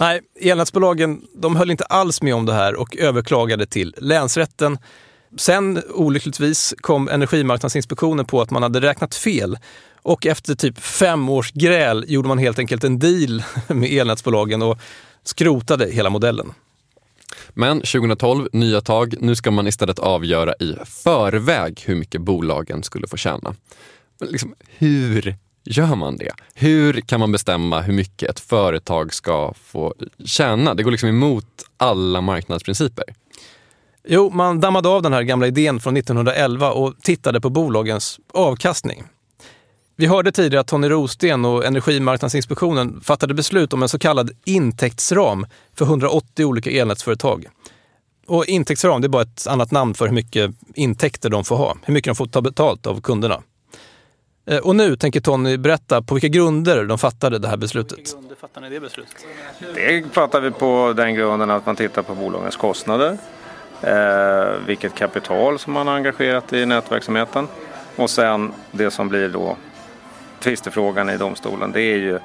[0.00, 4.78] Nej, elnätsbolagen de höll inte alls med om det här och överklagade till länsrätten.
[5.36, 9.58] Sen olyckligtvis kom Energimarknadsinspektionen på att man hade räknat fel
[10.02, 14.78] och efter typ fem års gräl gjorde man helt enkelt en deal med elnätsbolagen och
[15.22, 16.52] skrotade hela modellen.
[17.54, 19.14] Men 2012, nya tag.
[19.20, 23.54] Nu ska man istället avgöra i förväg hur mycket bolagen skulle få tjäna.
[24.20, 26.32] Men liksom, hur gör man det?
[26.54, 30.74] Hur kan man bestämma hur mycket ett företag ska få tjäna?
[30.74, 31.46] Det går liksom emot
[31.76, 33.04] alla marknadsprinciper.
[34.08, 39.04] Jo, man dammade av den här gamla idén från 1911 och tittade på bolagens avkastning.
[39.96, 45.46] Vi hörde tidigare att Tony Rosten och Energimarknadsinspektionen fattade beslut om en så kallad intäktsram
[45.74, 47.46] för 180 olika elnätsföretag.
[48.26, 51.76] Och intäktsram det är bara ett annat namn för hur mycket intäkter de får ha,
[51.82, 53.42] hur mycket de får ta betalt av kunderna.
[54.46, 57.98] Eh, och nu tänker Tony berätta på vilka grunder de fattade det här beslutet.
[57.98, 59.26] Vilka grunder fattar ni det beslutet?
[59.74, 63.18] Det fattar vi på den grunden att man tittar på bolagens kostnader,
[63.82, 67.48] eh, vilket kapital som man har engagerat i nätverksamheten
[67.96, 69.56] och sen det som blir då
[70.40, 72.18] tvistefrågan i domstolen det är ju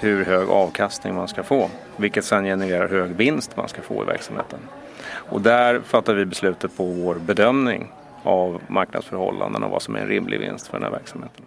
[0.00, 4.06] hur hög avkastning man ska få, vilket sen genererar hög vinst man ska få i
[4.06, 4.58] verksamheten.
[5.04, 7.90] Och där fattar vi beslutet på vår bedömning
[8.22, 11.44] av marknadsförhållanden och vad som är en rimlig vinst för den här verksamheten.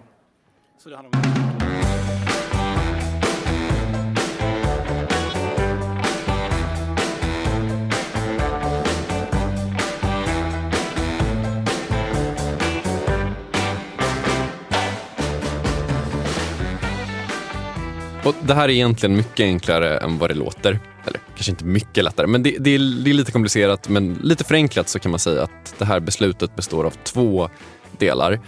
[18.26, 20.80] Och det här är egentligen mycket enklare än vad det låter.
[21.06, 23.90] Eller kanske inte mycket lättare, men det, det, är, det är lite komplicerat.
[23.90, 27.50] Men lite förenklat så kan man säga att det här beslutet består av två
[27.98, 28.40] delar.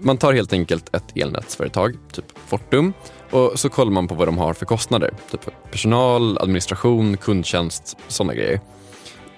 [0.00, 2.92] Man tar helt enkelt ett elnätsföretag, typ Fortum,
[3.30, 5.10] och så kollar man på vad de har för kostnader.
[5.30, 8.60] Typ personal, administration, kundtjänst, sådana grejer.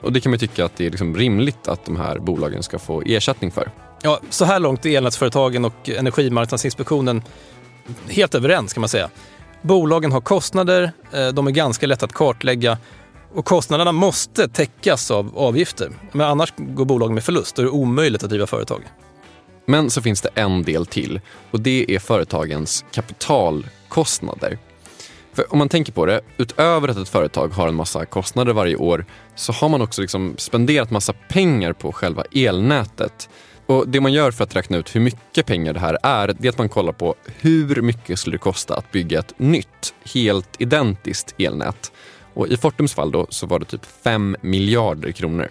[0.01, 2.79] Och det kan man tycka att det är liksom rimligt att de här bolagen ska
[2.79, 3.71] få ersättning för.
[4.03, 7.23] Ja, så här långt är elnätsföretagen och Energimarknadsinspektionen
[8.09, 9.11] helt överens kan man säga.
[9.63, 12.79] Bolagen har kostnader, eh, de är ganska lätta att kartlägga
[13.35, 15.91] och kostnaderna måste täckas av avgifter.
[16.13, 18.83] Men annars går bolagen med förlust och det är omöjligt att driva företag.
[19.67, 24.59] Men så finns det en del till och det är företagens kapitalkostnader.
[25.33, 28.77] För om man tänker på det, utöver att ett företag har en massa kostnader varje
[28.77, 33.29] år så har man också liksom spenderat massa pengar på själva elnätet.
[33.69, 36.49] Och Det man gör för att räkna ut hur mycket pengar det här är, det
[36.49, 40.49] är att man kollar på hur mycket skulle det kosta att bygga ett nytt, helt
[40.59, 41.93] identiskt elnät.
[42.35, 45.49] Och I Fortums fall då så var det typ 5 miljarder kronor.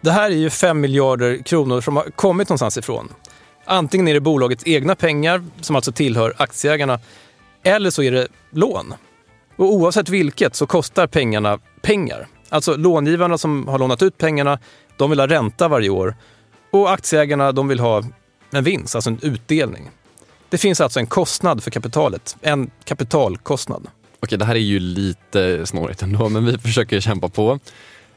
[0.00, 3.12] Det här är ju 5 miljarder kronor som har kommit någonstans ifrån.
[3.64, 6.98] Antingen är det bolagets egna pengar, som alltså tillhör aktieägarna,
[7.62, 8.94] eller så är det lån.
[9.56, 12.26] Och oavsett vilket så kostar pengarna pengar.
[12.48, 14.58] Alltså långivarna som har lånat ut pengarna,
[14.96, 16.14] de vill ha ränta varje år.
[16.72, 18.02] Och aktieägarna, de vill ha
[18.50, 19.90] en vinst, alltså en utdelning.
[20.48, 23.86] Det finns alltså en kostnad för kapitalet, en kapitalkostnad.
[24.20, 27.58] Okej, det här är ju lite snårigt ändå, men vi försöker kämpa på.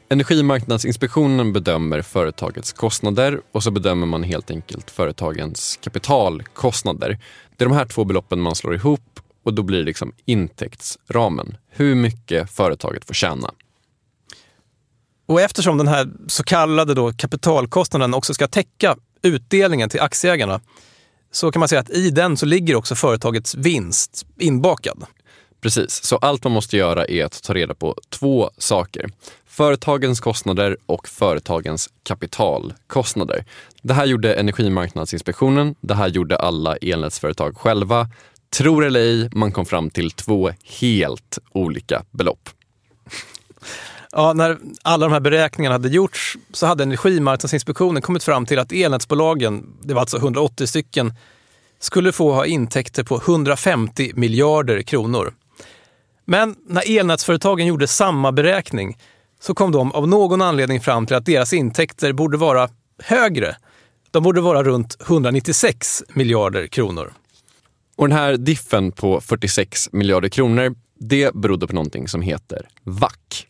[0.08, 7.18] Energimarknadsinspektionen bedömer företagets kostnader och så bedömer man helt enkelt företagens kapitalkostnader.
[7.56, 11.56] Det är de här två beloppen man slår ihop och då blir det liksom intäktsramen.
[11.70, 13.50] Hur mycket företaget får tjäna.
[15.26, 20.60] Och eftersom den här så kallade då kapitalkostnaden också ska täcka utdelningen till aktieägarna
[21.30, 25.06] så kan man säga att i den så ligger också företagets vinst inbakad.
[25.60, 29.10] Precis, så allt man måste göra är att ta reda på två saker.
[29.46, 33.44] Företagens kostnader och företagens kapitalkostnader.
[33.82, 38.08] Det här gjorde Energimarknadsinspektionen, det här gjorde alla elnätsföretag själva.
[38.50, 40.50] Tror eller ej, man kom fram till två
[40.80, 42.48] helt olika belopp.
[44.18, 48.72] Ja, när alla de här beräkningarna hade gjorts så hade Energimarknadsinspektionen kommit fram till att
[48.72, 51.14] elnätsbolagen, det var alltså 180 stycken,
[51.78, 55.34] skulle få ha intäkter på 150 miljarder kronor.
[56.24, 58.98] Men när elnätsföretagen gjorde samma beräkning
[59.40, 62.68] så kom de av någon anledning fram till att deras intäkter borde vara
[63.02, 63.56] högre.
[64.10, 67.12] De borde vara runt 196 miljarder kronor.
[67.96, 73.45] Och den här diffen på 46 miljarder kronor, det berodde på någonting som heter VAC.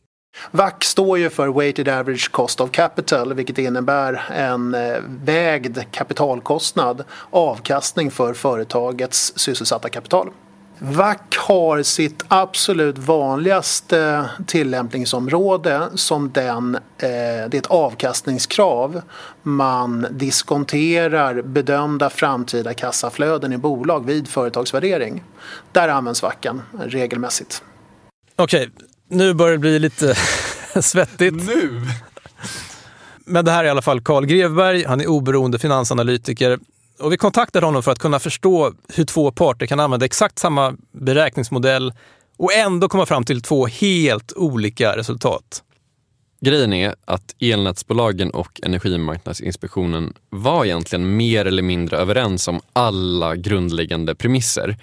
[0.51, 7.05] VAC står ju för Weighted Average Cost of Capital vilket innebär en eh, vägd kapitalkostnad,
[7.31, 10.31] avkastning för företagets sysselsatta kapital.
[10.79, 19.03] VAC har sitt absolut vanligaste tillämpningsområde som den, eh, det är ett avkastningskrav.
[19.43, 25.23] Man diskonterar bedömda framtida kassaflöden i bolag vid företagsvärdering.
[25.73, 27.63] Där används VACen regelmässigt.
[28.37, 28.71] Okej,
[29.09, 30.15] nu börjar det bli lite
[30.83, 31.35] svettigt.
[31.35, 31.83] Nu?
[33.25, 36.59] Men det här är i alla fall Carl Grevberg, han är oberoende finansanalytiker
[36.99, 40.77] och vi kontaktade honom för att kunna förstå hur två parter kan använda exakt samma
[40.93, 41.93] beräkningsmodell
[42.37, 45.63] och ändå komma fram till två helt olika resultat.
[46.41, 54.15] Grejen är att elnätsbolagen och Energimarknadsinspektionen var egentligen mer eller mindre överens om alla grundläggande
[54.15, 54.77] premisser.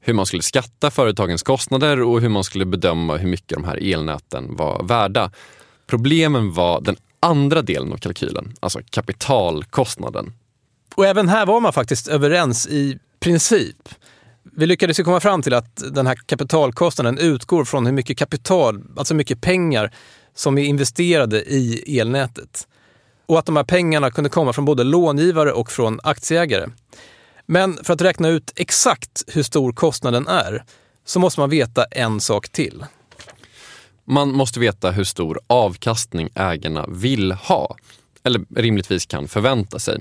[0.00, 3.92] Hur man skulle skatta företagens kostnader och hur man skulle bedöma hur mycket de här
[3.92, 5.30] elnäten var värda.
[5.86, 10.32] Problemen var den andra delen av kalkylen, alltså kapitalkostnaden.
[10.94, 13.88] Och även här var man faktiskt överens i princip.
[14.56, 18.82] Vi lyckades ju komma fram till att den här kapitalkostnaden utgår från hur mycket kapital,
[18.96, 19.90] alltså mycket pengar,
[20.34, 22.66] som är investerade i elnätet.
[23.26, 26.66] Och att de här pengarna kunde komma från både långivare och från aktieägare.
[27.52, 30.64] Men för att räkna ut exakt hur stor kostnaden är
[31.04, 32.84] så måste man veta en sak till.
[34.04, 37.76] Man måste veta hur stor avkastning ägarna vill ha,
[38.22, 39.98] eller rimligtvis kan förvänta sig.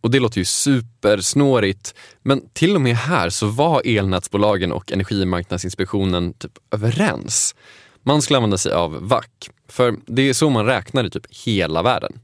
[0.00, 6.32] Och det låter ju supersnårigt, men till och med här så var elnätsbolagen och Energimarknadsinspektionen
[6.32, 7.54] typ överens.
[8.02, 9.24] Man skulle använda sig av VAC,
[9.68, 12.20] för det är så man räknar i typ hela världen.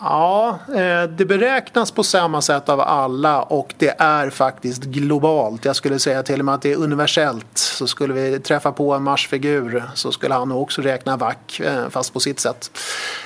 [0.00, 5.64] Ja, eh, det beräknas på samma sätt av alla och det är faktiskt globalt.
[5.64, 7.58] Jag skulle säga till och med att det är universellt.
[7.58, 11.88] Så skulle vi träffa på en Marsfigur så skulle han nog också räkna vack, eh,
[11.88, 12.70] fast på sitt sätt.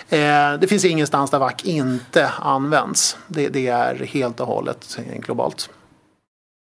[0.09, 0.19] Eh,
[0.61, 3.17] det finns ingenstans där vack inte används.
[3.27, 5.69] Det är helt och hållet globalt.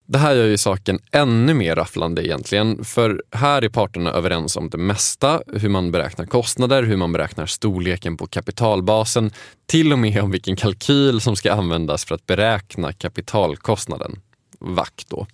[0.06, 4.70] Det här gör ju saken ännu mer rafflande egentligen, för här är parterna överens om
[4.70, 9.30] det mesta, hur man beräknar kostnader, hur man beräknar storleken på kapitalbasen,
[9.66, 14.20] till och med om vilken kalkyl som ska användas för att beräkna kapitalkostnaden.
[14.60, 15.26] VAC då.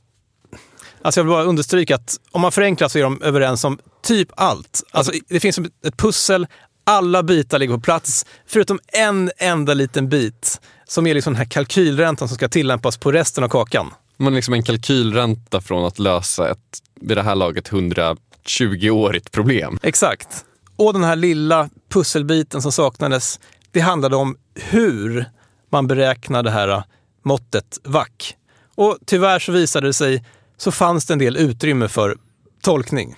[1.03, 4.29] Alltså jag vill bara understryka att om man förenklar så är de överens om typ
[4.37, 4.83] allt.
[4.91, 6.47] Alltså det finns ett pussel,
[6.85, 11.51] alla bitar ligger på plats, förutom en enda liten bit som är liksom den här
[11.51, 13.91] kalkylräntan som ska tillämpas på resten av kakan.
[14.21, 16.59] Man liksom en kalkylränta från att lösa ett,
[16.95, 19.79] vid det här laget, 120-årigt problem.
[19.83, 20.45] Exakt.
[20.77, 23.41] Och den här lilla pusselbiten som saknades,
[23.71, 25.25] det handlade om hur
[25.71, 26.83] man beräknar det här
[27.23, 28.35] måttet VAC.
[28.75, 30.25] Och tyvärr så visade det sig
[30.57, 32.17] så fanns det en del utrymme för
[32.63, 33.17] tolkning.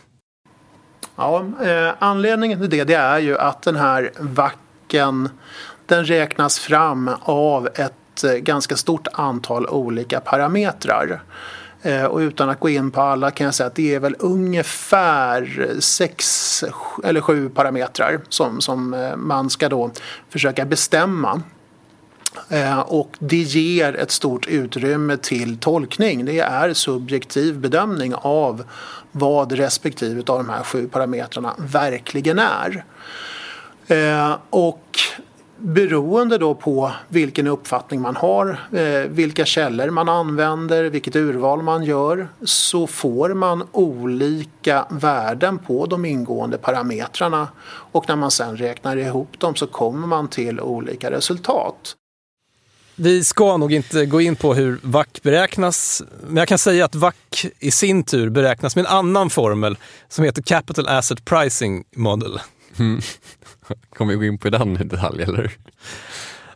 [1.17, 5.29] Ja, eh, anledningen till det, det är ju att den här VACen
[5.87, 7.95] den räknas fram av ett
[8.25, 11.23] Eh, ganska stort antal olika parametrar.
[11.83, 14.17] Eh, och utan att gå in på alla kan jag säga att det är väl
[14.19, 16.65] ungefär sex
[17.05, 19.91] eller sju parametrar som, som eh, man ska då
[20.31, 21.43] försöka bestämma.
[22.85, 26.25] Och det ger ett stort utrymme till tolkning.
[26.25, 28.65] Det är subjektiv bedömning av
[29.13, 32.85] vad respektive av de här sju parametrarna verkligen är.
[34.51, 34.99] Och
[35.63, 41.85] beroende då på vilken uppfattning man har, eh, vilka källor man använder, vilket urval man
[41.85, 48.97] gör så får man olika värden på de ingående parametrarna och när man sen räknar
[48.97, 51.97] ihop dem så kommer man till olika resultat.
[52.97, 56.95] Vi ska nog inte gå in på hur VAC beräknas, men jag kan säga att
[56.95, 57.15] VAC
[57.59, 59.77] i sin tur beräknas med en annan formel
[60.09, 62.41] som heter Capital Asset Pricing Model.
[62.79, 63.01] Mm.
[63.97, 65.53] Kommer vi gå in på den i detalj eller?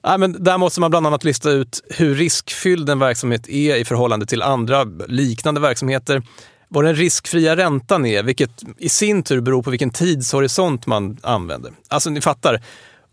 [0.04, 3.84] Nej, men där måste man bland annat lista ut hur riskfylld en verksamhet är i
[3.84, 6.22] förhållande till andra liknande verksamheter.
[6.68, 11.72] Vad den riskfria räntan är, vilket i sin tur beror på vilken tidshorisont man använder.
[11.88, 12.62] Alltså ni fattar,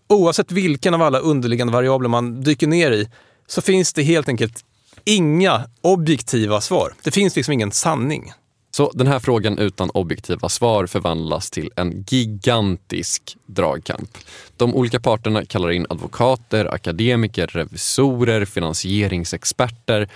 [0.10, 3.10] oavsett vilken av alla underliggande variabler man dyker ner i
[3.48, 4.66] så finns det helt enkelt
[5.06, 6.94] inga objektiva svar.
[7.04, 8.32] Det finns liksom ingen sanning.
[8.76, 14.18] Så den här frågan utan objektiva svar förvandlas till en gigantisk dragkamp.
[14.58, 20.10] De olika parterna kallar in advokater, akademiker, revisorer, finansieringsexperter.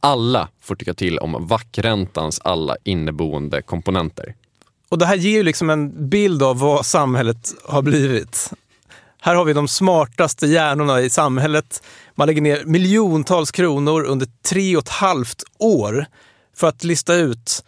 [0.00, 4.34] Alla får tycka till om vackräntans alla inneboende komponenter.
[4.88, 8.50] Och det här ger ju liksom en bild av vad samhället har blivit.
[9.20, 11.82] Här har vi de smartaste hjärnorna i samhället.
[12.14, 16.06] Man lägger ner miljontals kronor under tre och ett halvt år
[16.56, 17.64] för att lista ut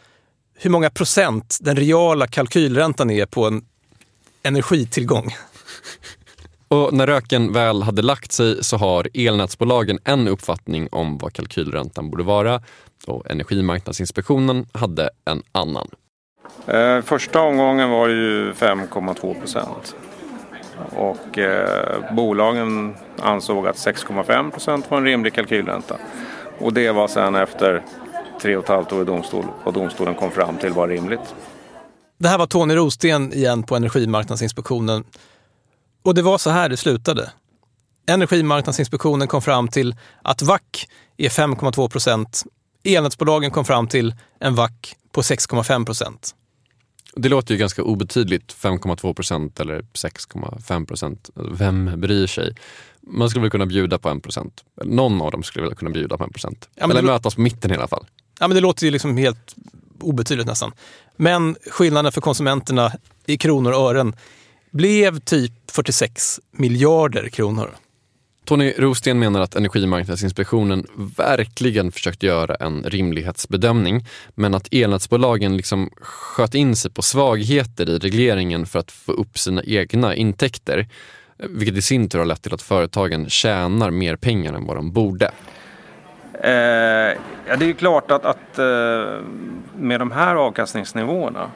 [0.58, 3.64] hur många procent den reala kalkylräntan är på en
[4.42, 5.34] energitillgång.
[6.68, 12.10] Och när röken väl hade lagt sig så har elnätsbolagen en uppfattning om vad kalkylräntan
[12.10, 12.62] borde vara
[13.06, 15.88] och Energimarknadsinspektionen hade en annan.
[16.66, 19.96] Eh, första omgången var ju 5,2 procent.
[20.96, 25.96] Och eh, bolagen ansåg att 6,5 procent var en rimlig kalkylränta.
[26.58, 27.82] Och det var sen efter
[28.40, 31.34] tre och ett halvt år i domstol och domstolen kom fram till var rimligt.
[32.18, 35.04] Det här var Tony Rosten igen på Energimarknadsinspektionen.
[36.02, 37.30] Och det var så här det slutade.
[38.08, 40.60] Energimarknadsinspektionen kom fram till att VAC
[41.16, 42.42] är 5,2 procent.
[42.84, 44.70] Elnätsbolagen kom fram till en VAC
[45.12, 46.34] på 6,5 procent.
[47.14, 51.30] Det låter ju ganska obetydligt, 5,2 procent eller 6,5 procent.
[51.34, 52.54] Vem bryr sig?
[53.00, 54.64] Man skulle väl kunna bjuda på 1 procent.
[54.84, 56.68] Någon av dem skulle väl kunna bjuda på 1 procent.
[56.74, 58.06] Ja, eller mötas på mitten i alla fall.
[58.40, 59.54] Ja, men det låter ju liksom helt
[60.00, 60.72] obetydligt nästan.
[61.16, 62.92] Men skillnaden för konsumenterna
[63.26, 64.16] i kronor och ören
[64.70, 67.76] blev typ 46 miljarder kronor.
[68.46, 76.54] Tony Rosten menar att Energimarknadsinspektionen verkligen försökt göra en rimlighetsbedömning men att elnätsbolagen liksom sköt
[76.54, 80.88] in sig på svagheter i regleringen för att få upp sina egna intäkter.
[81.38, 84.92] Vilket i sin tur har lett till att företagen tjänar mer pengar än vad de
[84.92, 85.30] borde.
[86.46, 86.52] Eh,
[87.46, 89.20] ja, det är ju klart att, att eh,
[89.76, 91.50] med de här avkastningsnivåerna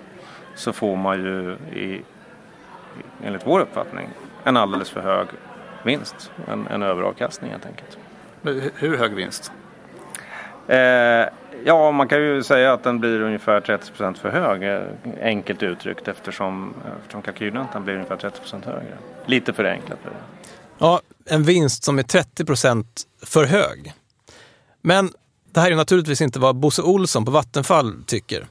[0.54, 2.02] så får man ju i,
[3.24, 4.08] enligt vår uppfattning
[4.44, 5.26] en alldeles för hög
[5.84, 6.30] vinst.
[6.48, 7.98] En, en överavkastning helt enkelt.
[8.74, 9.52] Hur hög vinst?
[10.66, 11.28] Eh,
[11.64, 14.82] ja, man kan ju säga att den blir ungefär 30 procent för hög, eh,
[15.22, 18.98] enkelt uttryckt eftersom, eftersom kalkylräntan blir ungefär 30 procent högre.
[19.26, 19.98] Lite förenklat.
[20.78, 23.94] Ja, en vinst som är 30 procent för hög.
[24.82, 25.12] Men
[25.52, 28.46] det här är naturligtvis inte vad Bosse Olsson på Vattenfall tycker.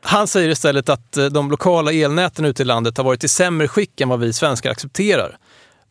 [0.00, 3.68] Han säger istället att eh, de lokala elnäten ute i landet har varit i sämre
[3.68, 5.38] skick än vad vi svenskar accepterar.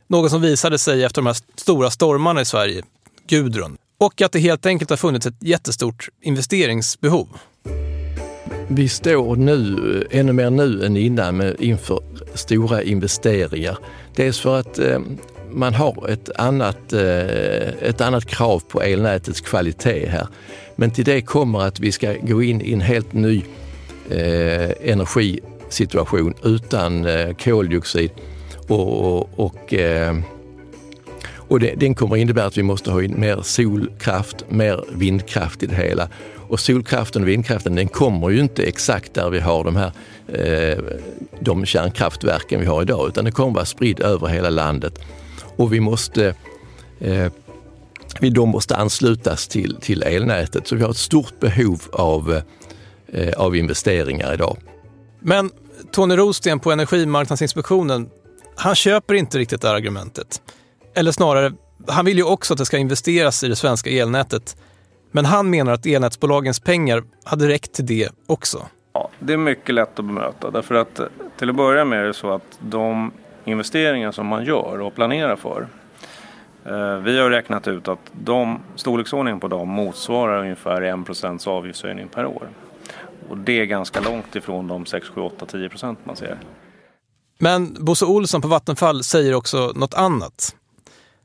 [0.08, 2.84] Något som visade sig efter de här stora stormarna i Sverige,
[3.28, 3.78] Gudrun.
[3.98, 7.28] och att det helt enkelt har funnits ett jättestort investeringsbehov.
[8.68, 12.00] Vi står nu, eh, ännu mer nu än innan, inför
[12.34, 13.78] stora investeringar.
[14.16, 15.00] Dels för att eh,
[15.52, 20.28] man har ett annat, eh, ett annat krav på elnätets kvalitet här.
[20.76, 23.44] Men till det kommer att vi ska gå in i en helt ny
[24.10, 28.12] eh, energisituation utan eh, koldioxid
[28.68, 30.16] och, och, och eh,
[31.50, 35.66] och det, den kommer innebära att vi måste ha in mer solkraft, mer vindkraft i
[35.66, 36.10] det hela.
[36.50, 39.92] Och solkraften och vindkraften den kommer ju inte exakt där vi har de här
[40.28, 40.84] eh,
[41.40, 45.00] de kärnkraftverken vi har idag utan den kommer vara spridd över hela landet.
[45.58, 46.36] Och vi måste
[47.00, 47.32] eh,
[48.20, 50.68] de måste anslutas till, till elnätet.
[50.68, 52.42] Så vi har ett stort behov av,
[53.14, 54.58] eh, av investeringar idag.
[55.20, 55.52] Men
[55.92, 58.10] Tony Rosten på Energimarknadsinspektionen,
[58.56, 60.42] han köper inte riktigt det argumentet.
[60.96, 61.54] Eller snarare,
[61.88, 64.58] han vill ju också att det ska investeras i det svenska elnätet.
[65.12, 68.68] Men han menar att elnätsbolagens pengar hade räckt till det också.
[68.94, 71.02] Ja, det är mycket lätt att bemöta därför att
[71.38, 73.12] till att börja med är det så att de
[73.46, 75.68] investeringar som man gör och planerar för
[76.66, 82.26] eh, vi har räknat ut att de, storleksordningen på dem motsvarar ungefär 1% avgiftshöjning per
[82.26, 82.50] år.
[83.30, 86.38] Och det är ganska långt ifrån de 6, 7, 8, 10 procent man ser.
[87.40, 90.56] Men Bosse Olsson på Vattenfall säger också något annat.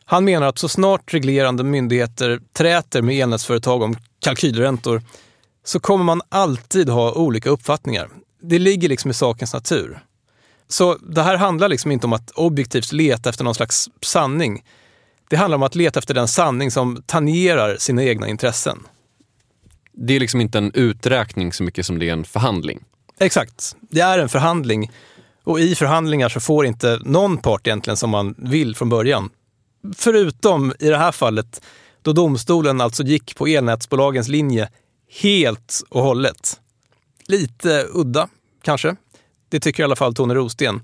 [0.05, 5.03] Han menar att så snart reglerande myndigheter träter med elnätsföretag om kalkylräntor
[5.65, 8.09] så kommer man alltid ha olika uppfattningar.
[8.43, 10.05] Det ligger liksom i sakens natur.
[10.69, 14.65] Så det här handlar liksom inte om att objektivt leta efter någon slags sanning.
[15.31, 18.79] Det handlar om att leta efter den sanning som tangerar sina egna intressen.
[19.93, 22.85] Det är liksom inte en uträkning så mycket som det är en förhandling.
[23.19, 23.77] Exakt.
[23.81, 24.91] Det är en förhandling.
[25.45, 29.31] Och i förhandlingar så får inte någon part egentligen som man vill från början.
[29.97, 31.63] Förutom i det här fallet
[32.03, 34.69] då domstolen alltså gick på elnätsbolagens linje
[35.23, 36.61] helt och hållet.
[37.27, 38.29] Lite udda,
[38.63, 38.97] kanske.
[39.49, 40.81] Det tycker i alla fall Tony Rosten.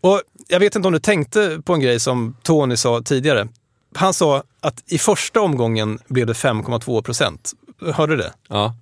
[0.00, 3.48] Och jag vet inte om du tänkte på en grej som Tony sa tidigare.
[3.94, 7.52] Han sa att i första omgången blev det 5,2 procent.
[7.92, 8.32] Hörde du det?
[8.48, 8.74] Ja.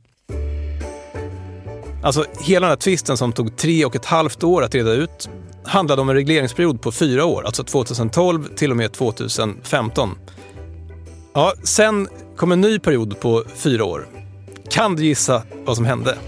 [2.02, 5.28] Alltså hela den här tvisten som tog tre och ett halvt år att reda ut
[5.64, 10.18] handlade om en regleringsperiod på fyra år, alltså 2012 till och med 2015.
[11.34, 14.08] Ja, sen kom en ny period på fyra år.
[14.70, 16.18] Kan du gissa vad som hände?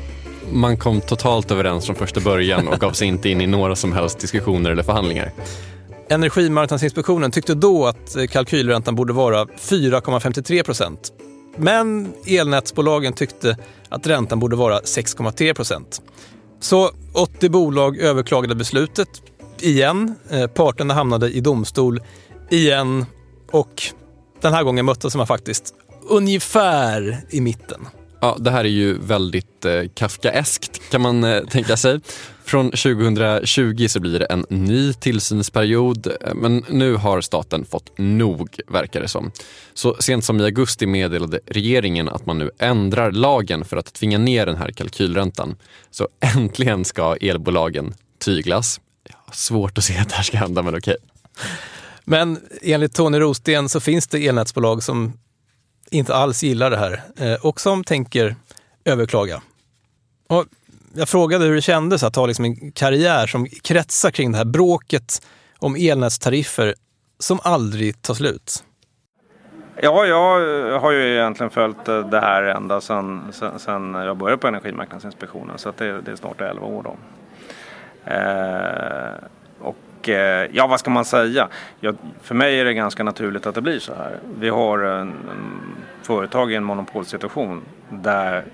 [0.52, 3.92] Man kom totalt överens från första början och gav sig inte in i några som
[3.92, 5.32] helst diskussioner eller förhandlingar.
[6.08, 11.12] Energimarknadsinspektionen tyckte då att kalkylräntan borde vara 4,53 procent.
[11.56, 13.56] Men elnätsbolagen tyckte
[13.88, 16.02] att räntan borde vara 6,3 procent.
[16.64, 19.22] Så 80 bolag överklagade beslutet
[19.60, 20.14] igen.
[20.30, 22.00] Eh, parterna hamnade i domstol
[22.50, 23.06] igen
[23.50, 23.82] och
[24.40, 25.74] den här gången möttes man faktiskt
[26.08, 27.86] ungefär i mitten.
[28.24, 32.00] Ja, det här är ju väldigt eh, Kafkaeskt kan man eh, tänka sig.
[32.44, 38.60] Från 2020 så blir det en ny tillsynsperiod, eh, men nu har staten fått nog,
[38.66, 39.30] verkar det som.
[39.74, 44.18] Så sent som i augusti meddelade regeringen att man nu ändrar lagen för att tvinga
[44.18, 45.56] ner den här kalkylräntan.
[45.90, 47.94] Så äntligen ska elbolagen
[48.24, 48.80] tyglas.
[49.08, 50.96] Ja, svårt att se att det här ska hända, men okej.
[52.04, 55.12] Men enligt Tony Rosten så finns det elnätsbolag som
[55.94, 58.36] inte alls gillar det här eh, och som tänker
[58.84, 59.42] överklaga.
[60.28, 60.44] Och
[60.94, 64.44] jag frågade hur det kändes att ha liksom en karriär som kretsar kring det här
[64.44, 65.26] bråket
[65.58, 66.74] om elnätstariffer
[67.18, 68.64] som aldrig tar slut.
[69.76, 70.40] Ja, jag
[70.72, 75.58] eh, har ju egentligen följt eh, det här ända sedan, sedan jag började på Energimarknadsinspektionen
[75.58, 76.82] så det, det, är snart 11 år.
[76.82, 76.96] Då.
[78.10, 79.14] Eh,
[80.04, 81.48] och eh, ja, vad ska man säga?
[81.80, 81.92] Ja,
[82.22, 84.18] för mig är det ganska naturligt att det blir så här.
[84.38, 88.44] Vi har en, en företag i en monopolsituation där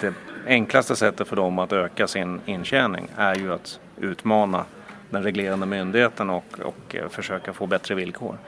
[0.00, 0.14] det
[0.46, 4.64] enklaste sättet för dem att öka sin intjäning är ju att utmana
[5.10, 8.38] den reglerande myndigheten och, och eh, försöka få bättre villkor.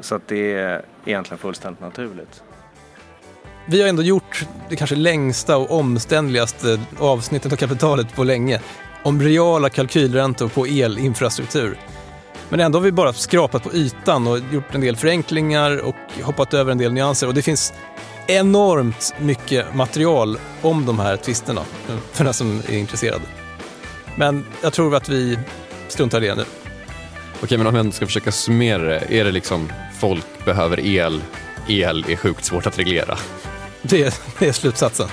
[0.00, 2.42] Så att det är egentligen fullständigt naturligt.
[3.66, 8.60] Vi har ändå gjort det kanske längsta och omständligaste avsnittet av kapitalet på länge
[9.02, 11.76] om reala kalkylräntor på elinfrastruktur.
[12.52, 16.54] Men ändå har vi bara skrapat på ytan och gjort en del förenklingar och hoppat
[16.54, 17.26] över en del nyanser.
[17.26, 17.72] Och det finns
[18.26, 21.62] enormt mycket material om de här tvisterna
[22.12, 23.20] för den som är intresserad.
[24.16, 25.38] Men jag tror att vi
[25.88, 26.44] struntar i det nu.
[27.42, 29.06] Okej, men om jag ska försöka summera det.
[29.08, 31.22] Är det liksom folk behöver el,
[31.68, 33.18] el är sjukt svårt att reglera?
[33.82, 35.08] Det, det är slutsatsen.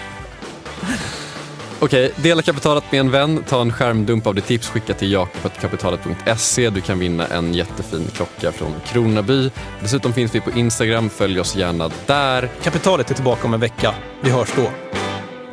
[1.81, 6.69] Okej, dela kapitalet med en vän, ta en skärmdump av ditt tips, skicka till jakobkapitalet.se.
[6.69, 9.51] Du kan vinna en jättefin klocka från Kronaby.
[9.81, 12.49] Dessutom finns vi på Instagram, följ oss gärna där.
[12.63, 13.93] Kapitalet är tillbaka om en vecka.
[14.21, 14.69] Vi hörs då.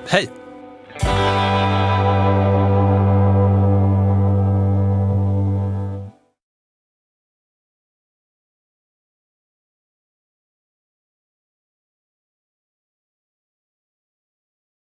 [0.08, 0.28] Hej!